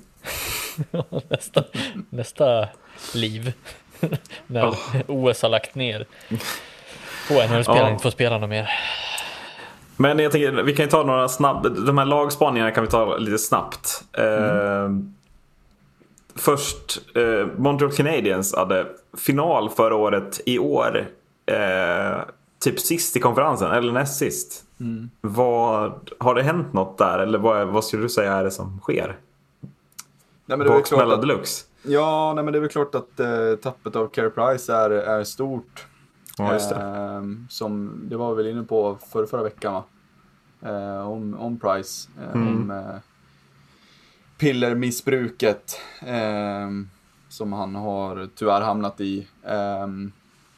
[1.30, 1.64] nästa,
[2.10, 2.68] nästa
[3.14, 3.54] liv.
[4.48, 4.78] När oh.
[5.08, 6.06] OS har lagt ner.
[7.30, 7.90] Och NHL-spelare ja.
[7.90, 8.70] inte får spela något mer.
[9.98, 13.18] Men jag tänker, vi kan ju ta några snabba, de här lagspaningarna kan vi ta
[13.18, 14.04] lite snabbt.
[14.14, 14.44] Mm.
[14.44, 15.17] Eh,
[16.38, 21.08] först, eh, Montreal Canadiens hade final förra året i år.
[21.46, 22.20] Eh,
[22.60, 24.64] typ sist i konferensen, eller näst sist.
[24.80, 25.10] Mm.
[25.22, 28.80] Vad, har det hänt något där eller vad, vad skulle du säga är det som
[28.80, 29.18] sker?
[30.46, 31.66] Nej, men det Baksmälla att, deluxe?
[31.84, 35.24] Ja, nej, men det är väl klart att eh, tappet av Care Price är, är
[35.24, 35.88] stort.
[36.38, 36.76] Ja, just det.
[36.76, 39.84] Eh, som, det var vi väl inne på för, förra veckan va?
[40.62, 42.10] Eh, om, om Price.
[42.22, 42.48] Eh, mm.
[42.48, 42.96] Om eh,
[44.38, 45.80] pillermissbruket.
[46.06, 46.90] Ehm,
[47.30, 49.28] som han har tyvärr hamnat i.
[49.46, 50.12] Ehm,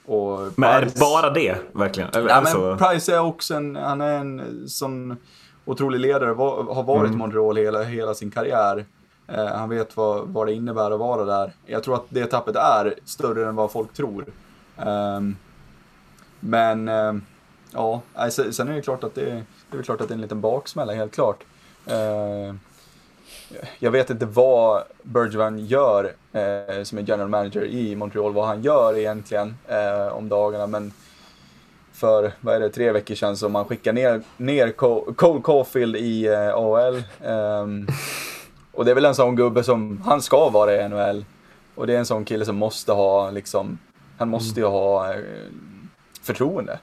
[0.06, 2.10] och men är det bara det verkligen?
[2.14, 5.18] Eller, ja, men Price är också en, han är en sån
[5.66, 7.18] otrolig ledare, var, har varit mm.
[7.18, 8.86] Montreal hela, hela sin karriär.
[9.28, 11.54] Eh, han vet vad, vad det innebär att vara där.
[11.66, 14.26] Jag tror att det tappet är större än vad folk tror.
[14.78, 15.38] Um,
[16.40, 17.16] men uh,
[17.74, 18.02] ja,
[18.52, 20.94] sen är det klart att det, det är klart att det är en liten baksmälla,
[20.94, 21.44] helt klart.
[23.80, 28.62] Jag vet inte vad Bergevin gör eh, som är general manager i Montreal, vad han
[28.62, 30.68] gör egentligen eh, om dagarna.
[30.68, 30.92] Men
[31.94, 34.72] för, vad är det, tre veckor sedan så man skickar ner, ner
[35.14, 36.96] Cole Caulfield i eh, AHL.
[37.22, 37.66] Eh,
[38.72, 41.26] och det är väl en sån gubbe som, han ska vara i NHL.
[41.76, 43.78] Och det är en sån kille som måste ha, liksom,
[44.18, 45.20] han måste ju ha eh,
[46.22, 46.80] förtroende.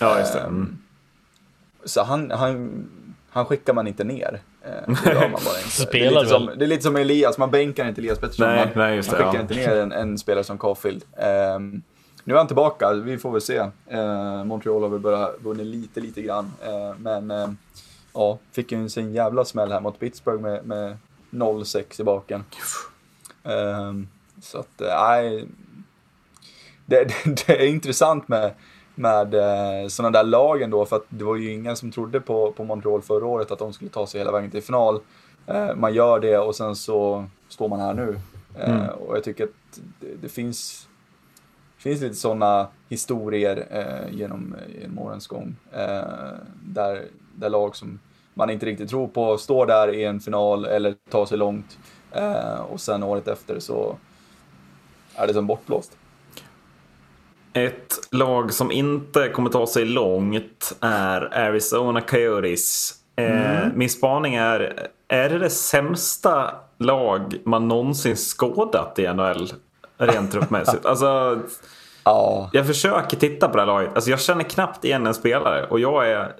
[0.00, 0.40] Ja, just det.
[0.40, 0.78] Mm.
[1.84, 2.84] Så han, han,
[3.30, 4.40] han skickar man inte ner.
[4.64, 5.88] Eh, det inte.
[5.92, 8.46] det, är lite som, det är lite som Elias, man bänkar inte Elias Pettersson.
[8.46, 9.40] Nej, man, nej, man skickar ja.
[9.40, 11.04] inte ner en, en, spelare som Caulfield.
[11.56, 11.82] Um,
[12.24, 13.60] nu är han tillbaka, vi får väl se.
[13.60, 16.52] Uh, Montreal har väl börjat vunnit lite, lite grann.
[16.66, 17.50] Uh, men uh,
[18.14, 20.96] ja, fick ju sin jävla smäll här mot Pittsburgh med, med
[21.30, 22.44] 0-6 i baken.
[24.42, 25.46] Så att, nej.
[26.86, 27.14] Det, det,
[27.46, 28.52] det, är intressant med
[29.00, 32.52] med eh, sådana där lag ändå, för att det var ju ingen som trodde på,
[32.52, 35.00] på Montreal förra året att de skulle ta sig hela vägen till final.
[35.46, 38.20] Eh, man gör det och sen så står man här nu.
[38.58, 38.88] Eh, mm.
[38.88, 40.88] Och jag tycker att det, det finns,
[41.78, 45.56] finns lite sådana historier eh, genom, genom årens gång.
[45.72, 46.02] Eh,
[46.62, 47.98] där, där lag som
[48.34, 51.78] man inte riktigt tror på står där i en final eller tar sig långt.
[52.12, 53.96] Eh, och sen året efter så
[55.14, 55.96] är det som bortblåst.
[57.52, 62.94] Ett lag som inte kommer ta sig långt är Arizona Coyotes.
[63.16, 63.78] Eh, mm.
[63.78, 69.52] Min spaning är, är det det sämsta lag man någonsin skådat i NHL?
[69.98, 70.86] Rent truppmässigt.
[70.86, 71.40] alltså,
[72.04, 72.50] ja.
[72.52, 73.94] Jag försöker titta på det här laget.
[73.94, 75.66] Alltså, jag känner knappt igen en spelare.
[75.66, 76.32] Och jag är...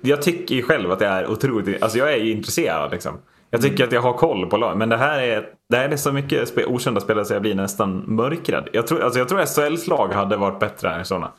[0.00, 1.82] Jag tycker ju själv att jag är otroligt...
[1.82, 3.18] Alltså jag är ju intresserad liksom.
[3.50, 5.96] Jag tycker att jag har koll på lag, men det här är, det här är
[5.96, 8.68] så mycket spe, okända spelare så jag blir nästan mörkrädd.
[8.72, 11.32] Jag tror, alltså jag tror SHLs lag hade varit bättre än sådana.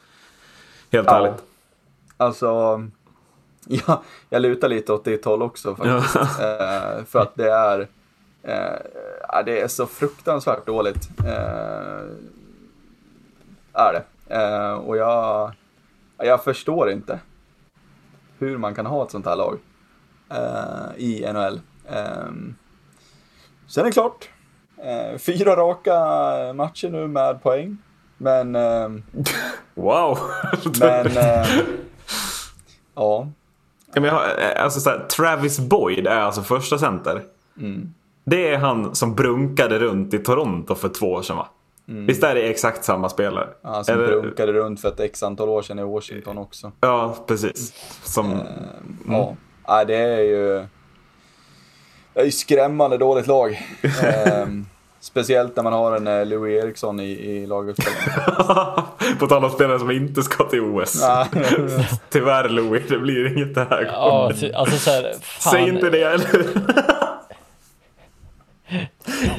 [0.92, 1.18] Helt ja.
[1.18, 1.44] ärligt.
[2.18, 2.48] Alltså,
[3.68, 6.16] ja, jag lutar lite åt ditt håll också faktiskt.
[6.16, 7.80] Eh, för att det är,
[8.44, 11.10] eh, det är så fruktansvärt dåligt.
[11.20, 12.02] Eh,
[13.74, 14.04] är det.
[14.36, 15.52] Eh, och jag,
[16.18, 17.20] jag förstår inte
[18.38, 19.58] hur man kan ha ett sånt här lag
[20.30, 21.60] eh, i NHL.
[21.90, 22.56] Um,
[23.68, 24.30] sen är det klart,
[24.78, 25.94] uh, fyra raka
[26.54, 27.78] matcher nu med poäng.
[28.18, 28.56] Men...
[28.56, 29.04] Um,
[29.74, 30.18] wow!
[30.80, 31.08] men...
[31.18, 31.48] Uh,
[32.96, 33.28] ja.
[33.94, 37.24] Men jag har, eh, alltså så här, Travis Boyd är alltså första center.
[37.60, 37.94] Mm.
[38.24, 41.48] Det är han som brunkade runt i Toronto för två år sedan va?
[41.88, 42.06] Mm.
[42.06, 43.50] Visst är det exakt samma spelare?
[43.62, 44.08] Ja, som Eller...
[44.08, 46.72] brunkade runt för ett x antal år sedan i Washington också.
[46.82, 47.74] Ja, precis.
[48.04, 48.32] Som...
[48.32, 49.36] Mm.
[49.68, 50.66] Ja, det är ju...
[52.14, 53.68] Det är ju skrämmande dåligt lag.
[54.04, 54.66] ehm,
[55.00, 59.18] speciellt när man har en eh, Louis Eriksson i, i laguppställningen.
[59.20, 61.04] På tal om spelare som inte ska till OS.
[62.10, 66.46] Tyvärr Louis, det blir inget det här ja, alltså så här, Säg inte det eller?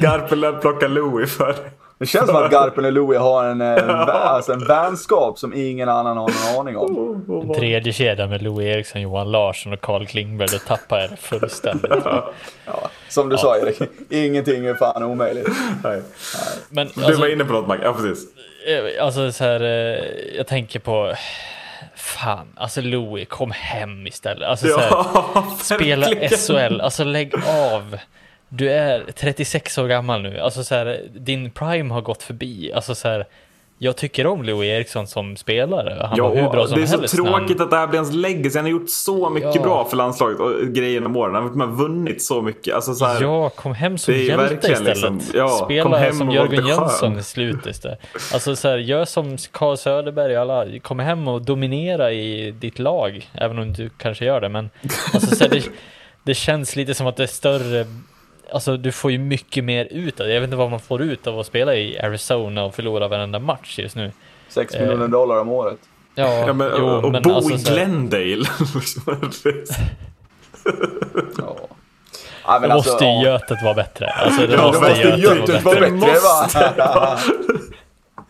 [0.01, 1.57] Garpenlöv plockar Louis för
[2.03, 3.61] det känns som att Garpen och Louie har en,
[4.11, 7.43] alltså en vänskap som ingen annan har någon aning om.
[7.43, 11.93] En tredje kedja med Louie Eriksson, Johan Larsson och Carl Klingberg, det tappar jag fullständigt.
[12.67, 13.39] Ja, som du ja.
[13.39, 15.49] sa Erik, ingenting är fan omöjligt.
[15.85, 16.03] Nej.
[16.69, 18.29] Men, du alltså, var inne på något Mac, ja precis.
[18.67, 21.15] Eh, alltså så här, eh, jag tänker på...
[21.97, 24.49] Fan, alltså Louie, kom hem istället.
[24.49, 24.79] Alltså, ja,
[25.59, 27.99] så här, spela SHL, alltså lägg av.
[28.55, 32.73] Du är 36 år gammal nu, alltså så här, din prime har gått förbi.
[32.73, 33.27] Alltså så här,
[33.79, 36.07] jag tycker om Louis Eriksson som spelare.
[36.09, 36.77] Han ja, var hur bra som.
[36.77, 37.65] Det är så tråkigt han...
[37.65, 38.59] att det här blir hans legacy.
[38.59, 39.63] Han har gjort så mycket ja.
[39.63, 41.35] bra för landslaget och grejer genom åren.
[41.35, 42.75] Han har vunnit så mycket.
[42.75, 44.89] Alltså, så här, ja, kom hem som hjälte istället.
[44.89, 47.87] Liksom, ja, Spela som Jörgen Jönsson i slutet.
[48.33, 50.67] Alltså så här, gör som Carl Söderberg alla.
[50.83, 53.31] Kom hem och dominera i ditt lag.
[53.35, 54.49] Även om du kanske gör det.
[54.49, 54.71] Men
[55.13, 55.65] alltså, så här, det,
[56.23, 57.87] det känns lite som att det är större
[58.53, 60.33] Alltså du får ju mycket mer ut av det.
[60.33, 63.39] Jag vet inte vad man får ut av att spela i Arizona och förlora varenda
[63.39, 64.13] match just nu.
[64.49, 65.11] 6 miljoner eh.
[65.11, 65.79] dollar om året.
[66.15, 68.45] Ja, ja men, jo, och men bo alltså, i Glendale.
[71.39, 71.57] ja.
[72.45, 74.11] Ja, men Då alltså, måste ju Götet vara bättre.
[74.11, 75.97] Alltså, det ja, måste Götet vara bättre.
[75.97, 76.73] Måste,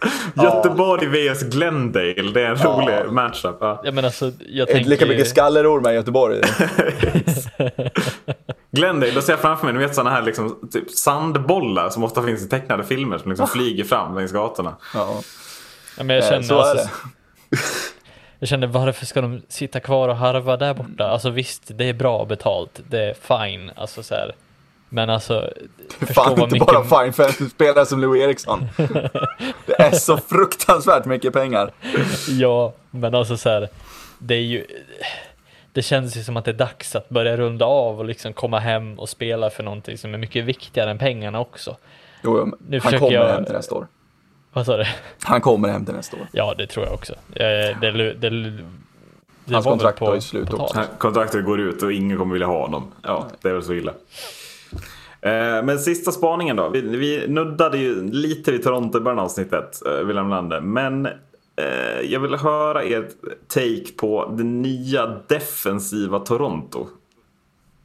[0.34, 2.68] Göteborg vs Glendale, det är en ja.
[2.68, 3.56] rolig matchup.
[3.60, 3.80] Ja.
[3.84, 4.90] Ja, men alltså, jag tänker...
[4.90, 6.40] Lika mycket skallerormar i Göteborg.
[8.70, 12.22] Glendale, då ser jag framför mig, ni vet sådana här liksom, typ sandbollar som ofta
[12.22, 14.76] finns i tecknade filmer som liksom flyger fram längs gatorna.
[14.94, 15.20] Ja.
[15.96, 16.90] ja men jag eh, känner, så alltså, är
[17.50, 17.56] det.
[18.38, 21.08] Jag känner varför ska de sitta kvar och harva där borta?
[21.08, 24.34] Alltså visst, det är bra betalt, det är fine, alltså så här.
[24.94, 25.50] Men alltså,
[26.14, 26.66] Fan, inte mycket...
[26.66, 28.68] bara fine för en spelare som Louis Eriksson.
[29.66, 31.70] det är så fruktansvärt mycket pengar.
[32.28, 33.68] ja, men alltså så här,
[34.18, 34.66] det är ju
[35.72, 38.58] det känns ju som att det är dags att börja runda av och liksom komma
[38.58, 41.76] hem och spela för någonting som är mycket viktigare än pengarna också.
[42.22, 43.28] Jo, nu han kommer jag...
[43.28, 43.86] hem till nästa år.
[44.52, 44.84] Vad sa du?
[45.22, 46.26] Han kommer hem till nästa år.
[46.32, 47.14] Ja, det tror jag också.
[47.28, 48.30] Det, det, det,
[49.44, 50.84] det Hans kontrakt på, är slut också.
[50.98, 52.92] Kontraktet går ut och ingen kommer vilja ha honom.
[53.02, 53.92] Ja, det är väl så illa.
[55.22, 56.68] Eh, men sista spaningen då.
[56.68, 60.60] Vi, vi nuddade ju lite vid Toronto i början av avsnittet, eh, William Lander.
[60.60, 61.08] Men
[61.56, 63.12] Eh, jag vill höra ert
[63.48, 66.86] take på det nya defensiva Toronto.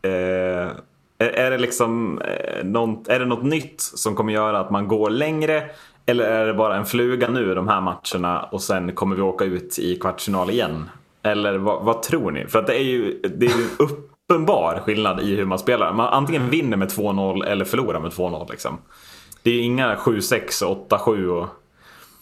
[0.02, 0.72] Eh,
[1.18, 5.10] är, det liksom eh, något, är det något nytt som kommer göra att man går
[5.10, 5.64] längre?
[6.06, 9.46] Eller är det bara en fluga nu de här matcherna och sen kommer vi åka
[9.46, 10.90] ut i kvartsfinal igen?
[11.24, 12.48] Eller vad, vad tror ni?
[12.48, 13.68] För att det är ju, det är ju
[14.30, 15.93] uppenbar skillnad i hur man spelar.
[15.93, 18.78] Man antingen vinner med 2-0 eller förlorar med 2-0 liksom.
[19.43, 21.47] Det är inga 7-6 och 8-7 och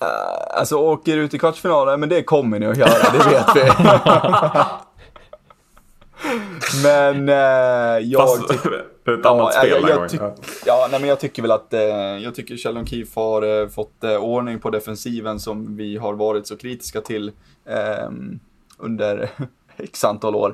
[0.01, 3.61] Uh, alltså åker ut i kvartsfinalen, men det kommer ni att göra, det vet vi.
[6.83, 7.35] men uh,
[7.99, 8.21] jag...
[8.21, 8.61] Fast ett
[9.25, 10.21] annat ja, spel jag, jag, tyck,
[10.65, 11.79] ja, nej, men jag tycker väl att uh,
[12.23, 17.01] jag tycker Sheldon Keefe har fått ordning på defensiven som vi har varit så kritiska
[17.01, 17.31] till
[18.07, 18.39] um,
[18.77, 19.29] under
[19.84, 20.53] x antal år.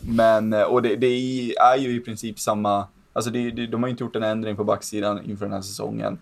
[0.00, 1.06] men, och det, det,
[1.56, 4.64] är ju i princip samma, alltså det, det, de har inte gjort en ändring på
[4.64, 6.18] backsidan inför den här säsongen.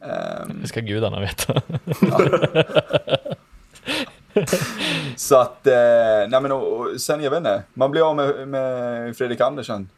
[0.00, 1.54] Um, det ska gudarna veta.
[5.16, 8.48] Så att, eh, nej men och, och, sen jag vet inte, man blir av med,
[8.48, 9.88] med Fredrik Andersen.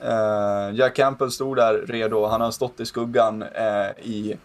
[0.00, 4.36] Eh, Jack Campbell stod där redo, han har stått i skuggan eh, i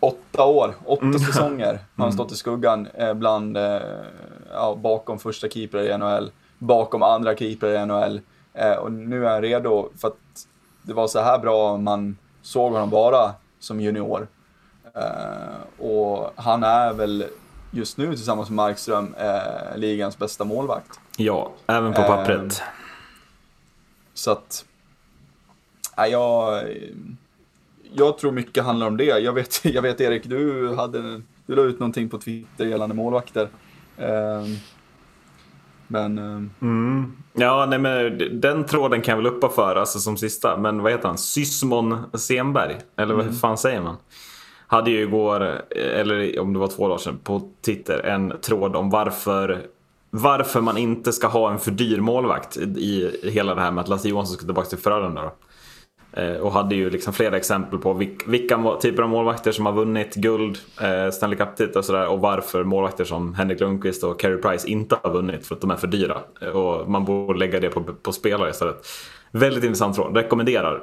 [0.00, 1.18] åtta år, åtta mm.
[1.18, 2.12] säsonger har han mm.
[2.12, 3.80] stått i skuggan eh, bland, eh,
[4.52, 8.20] ja, bakom första keeper i NHL, bakom andra keeper i NHL.
[8.54, 10.46] Eh, och nu är han redo för att
[10.82, 14.26] det var så här bra man såg honom bara som junior.
[14.96, 17.26] Uh, och han är väl
[17.70, 21.00] just nu tillsammans med Markström uh, ligans bästa målvakt.
[21.16, 22.42] Ja, även på pappret.
[22.42, 22.50] Uh,
[24.14, 24.64] så att,
[25.96, 26.64] ja, jag,
[27.92, 29.04] jag tror mycket handlar om det.
[29.04, 33.48] Jag vet, jag vet Erik, du, hade, du la ut någonting på Twitter gällande målvakter.
[35.86, 36.18] Men...
[36.62, 37.12] Mm.
[37.32, 40.56] Ja, nej men den tråden kan jag väl uppa för, alltså som sista.
[40.56, 41.18] Men vad heter han?
[41.18, 42.76] Sysmon Senberg?
[42.96, 43.36] Eller vad mm.
[43.36, 43.96] fan säger man?
[44.66, 48.90] Hade ju igår, eller om det var två dagar sedan, på Twitter en tråd om
[48.90, 49.66] varför
[50.10, 53.88] varför man inte ska ha en för dyr målvakt i hela det här med att
[53.88, 55.22] Lasse Johansson ska tillbaka till Frölunda.
[55.22, 55.32] Då.
[56.12, 57.92] Eh, och hade ju liksom flera exempel på
[58.26, 62.06] vilka typer av målvakter som har vunnit guld, eh, Stanley Cup-titlar och sådär.
[62.06, 65.70] Och varför målvakter som Henrik Lundqvist och Carey Price inte har vunnit för att de
[65.70, 66.18] är för dyra.
[66.40, 68.86] Eh, och man borde lägga det på, på spelare istället.
[69.32, 70.82] Väldigt intressant tråd, rekommenderar.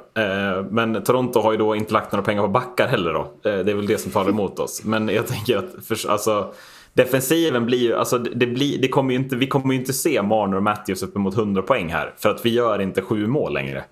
[0.70, 3.32] Men Toronto har ju då inte lagt några pengar på backar heller då.
[3.42, 4.84] Det är väl det som talar emot oss.
[4.84, 6.52] Men jag tänker att, för, alltså
[6.94, 10.22] Defensiven blir ju, alltså det blir, det kommer ju inte, vi kommer ju inte se
[10.22, 12.14] Marner och Matthews uppemot 100 poäng här.
[12.18, 13.84] För att vi gör inte sju mål längre.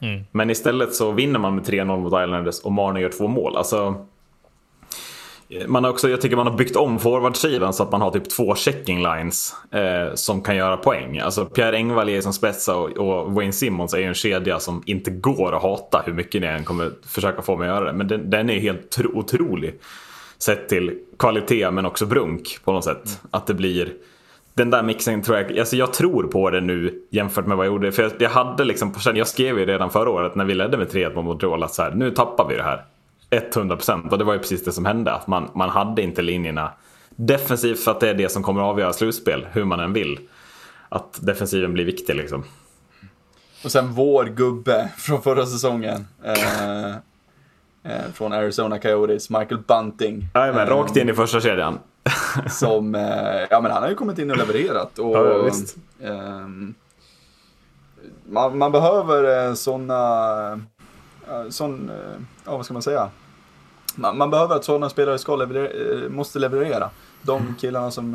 [0.00, 0.24] Mm.
[0.32, 3.56] Men istället så vinner man med 3-0 mot Islanders och Marner gör två mål.
[3.56, 4.06] Alltså,
[5.66, 8.30] man har också, jag tycker man har byggt om forwardsidan så att man har typ
[8.30, 11.18] två checking lines eh, som kan göra poäng.
[11.18, 14.82] Alltså Pierre Engvall är som spetsa och, och, Wayne Simmons är ju en kedja som
[14.86, 17.92] inte går att hata hur mycket ni än kommer försöka få mig att göra det.
[17.92, 19.74] Men den, den är helt tro, otrolig.
[20.38, 23.04] Sett till kvalitet men också brunk på något sätt.
[23.06, 23.18] Mm.
[23.30, 23.92] Att det blir
[24.58, 27.72] den där mixen tror jag, alltså jag tror på det nu jämfört med vad jag
[27.72, 27.92] gjorde.
[27.92, 30.88] För jag, jag hade liksom, jag skrev ju redan förra året när vi ledde med
[30.88, 32.84] 3-1 mot Montreal att så här, nu tappar vi det här.
[33.30, 35.12] 100% och det var ju precis det som hände.
[35.12, 36.72] Att man, man hade inte linjerna
[37.16, 40.18] defensivt för att det är det som kommer att avgöra slutspel, hur man än vill.
[40.88, 42.44] Att defensiven blir viktig liksom.
[43.64, 46.06] Och sen vår gubbe från förra säsongen.
[46.24, 46.90] Eh,
[47.82, 50.28] eh, från Arizona Coyotes, Michael Bunting.
[50.34, 51.78] Jajamän, eh, rakt in i första kedjan.
[52.50, 54.98] som, eh, ja men han har ju kommit in och levererat.
[54.98, 55.76] Och, ja, visst.
[56.02, 56.74] Ehm,
[58.28, 60.60] man, man, behöver sådana,
[61.48, 61.90] sån,
[62.44, 63.10] ja vad ska man säga?
[63.94, 66.90] Man, man behöver att sådana spelare ska leverera, måste leverera.
[67.22, 68.14] De killarna som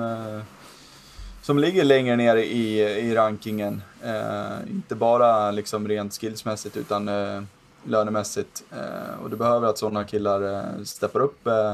[1.43, 3.81] som ligger längre ner i, i rankingen.
[4.03, 7.41] Eh, inte bara liksom rent skillsmässigt utan eh,
[7.83, 8.63] lönemässigt.
[8.71, 11.73] Eh, och du behöver att sådana killar eh, steppar upp eh,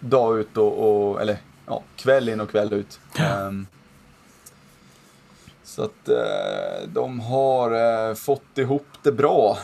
[0.00, 1.38] dag ut och, och, eller
[1.70, 3.00] ja, kväll in och kväll ut.
[3.18, 3.66] Ehm,
[5.62, 7.70] så att eh, de har
[8.08, 9.58] eh, fått ihop det bra,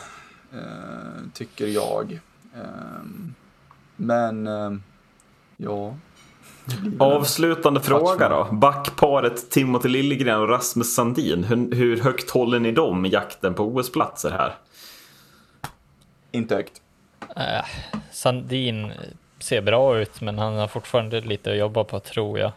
[1.32, 2.20] tycker jag.
[2.54, 3.34] Ehm,
[3.96, 4.48] men,
[5.56, 5.94] ja,
[6.98, 8.48] Avslutande fråga då.
[8.52, 11.44] Backparet Timothy Liljegren och Rasmus Sandin.
[11.44, 14.54] Hur, hur högt håller ni dem i jakten på OS-platser här?
[16.32, 16.82] Inte högt.
[17.36, 17.64] Äh,
[18.12, 18.92] Sandin
[19.38, 22.52] ser bra ut, men han har fortfarande lite att jobba på, tror jag.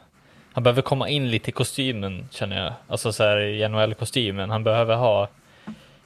[0.53, 2.73] Han behöver komma in lite i kostymen, känner jag.
[2.87, 4.49] Alltså så här i NHL-kostymen.
[4.49, 5.27] Han behöver ha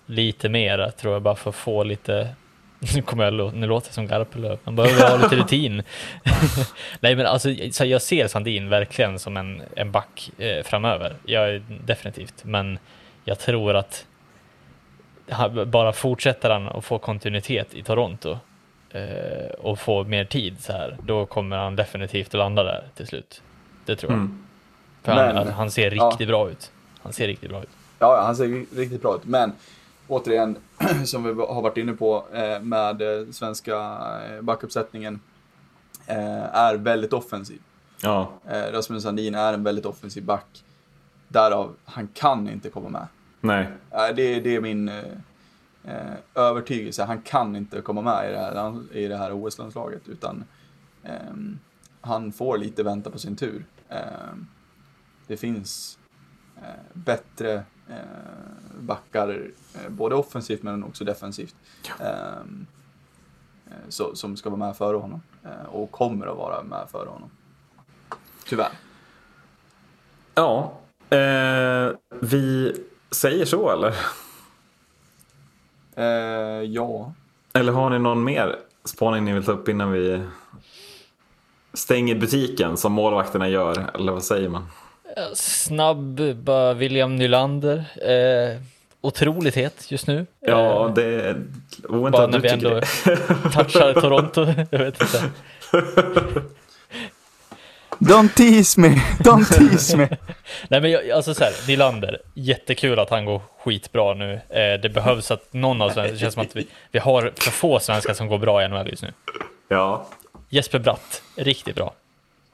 [0.05, 2.35] lite mer, tror jag, bara för att få lite
[2.95, 5.83] nu kommer jag, nu låter jag som Garpenlöv, man behöver ha lite rutin.
[6.99, 11.61] Nej men alltså, så jag ser Sandin verkligen som en, en back eh, framöver, jag,
[11.85, 12.79] definitivt, men
[13.23, 14.05] jag tror att
[15.65, 18.37] bara fortsätter han att få kontinuitet i Toronto
[18.93, 23.07] eh, och få mer tid så här, då kommer han definitivt att landa där till
[23.07, 23.41] slut.
[23.85, 24.19] Det tror jag.
[24.19, 24.43] Mm.
[25.01, 26.25] För men, han, han, ser riktigt ja.
[26.27, 26.71] bra ut.
[27.01, 27.69] Han ser riktigt bra ut.
[27.99, 29.51] Ja, han ser riktigt bra ut, men
[30.07, 30.57] återigen,
[31.05, 33.97] som vi har varit inne på eh, med eh, svenska
[34.29, 35.19] eh, backuppsättningen,
[36.07, 37.61] är väldigt offensiv.
[38.01, 38.31] Ja.
[38.71, 40.63] Rasmus Sandin är en väldigt offensiv back.
[41.27, 43.07] Därav, han kan inte komma med.
[43.41, 43.67] Nej.
[44.15, 44.91] Det, det är min
[46.35, 47.03] övertygelse.
[47.03, 50.43] Han kan inte komma med i det här, i det här OS-landslaget, utan
[51.31, 51.59] um,
[52.01, 53.65] han får lite vänta på sin tur.
[53.89, 54.47] Um,
[55.27, 55.99] det finns
[56.57, 56.63] uh,
[56.93, 57.95] bättre Eh,
[58.79, 61.55] backar, eh, både offensivt men också defensivt.
[61.99, 62.65] Ehm,
[63.67, 65.21] eh, så, som ska vara med före honom
[65.67, 67.29] och kommer att vara med före honom.
[68.45, 68.71] Tyvärr.
[70.35, 70.73] Ja,
[71.09, 72.75] eh, vi
[73.11, 73.95] säger så eller?
[75.95, 76.05] Eh,
[76.65, 77.13] ja.
[77.53, 80.21] Eller har ni någon mer spaning ni vill ta upp innan vi
[81.73, 83.91] stänger butiken som målvakterna gör?
[83.95, 84.67] Eller vad säger man?
[85.35, 87.77] Snabb, bara William Nylander.
[87.95, 88.61] Eh,
[89.01, 90.25] otroligt het just nu.
[90.39, 91.43] Ja, det är
[91.89, 92.81] oväntat Bara när vi ändå
[93.53, 94.45] touchar Toronto.
[94.69, 95.31] Jag vet inte.
[98.03, 100.09] Don't tease me, don't tease me.
[100.69, 104.33] Nej men jag, alltså så här, Nylander, jättekul att han går skitbra nu.
[104.33, 107.51] Eh, det behövs att någon av svenskarna, det känns som att vi, vi har för
[107.51, 109.13] få svenskar som går bra i NHL just nu.
[109.67, 110.05] Ja.
[110.49, 111.93] Jesper Bratt, riktigt bra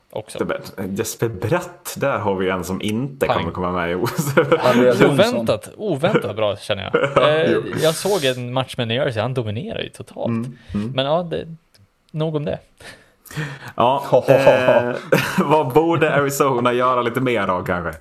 [0.09, 0.47] också.
[0.89, 3.37] Jesper Bratt, där har vi en som inte Pang.
[3.37, 4.37] kommer komma med i OS.
[5.03, 7.09] oväntat, oväntat bra känner jag.
[7.29, 10.27] Eh, jag såg en match med New Jersey, han dominerar ju totalt.
[10.27, 10.91] Mm, mm.
[10.95, 11.47] Men ja, det,
[12.11, 12.59] nog om det.
[13.75, 14.95] Ja, eh,
[15.37, 17.99] vad borde Arizona göra lite mer av kanske?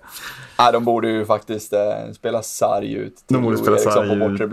[0.58, 1.80] Nej, de borde ju faktiskt eh,
[2.14, 4.50] spela sarg ut de borde spela sarg ut.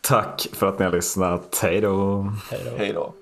[0.00, 1.58] Tack för att ni har lyssnat.
[1.62, 2.26] Hej då.
[2.78, 3.14] Hej då.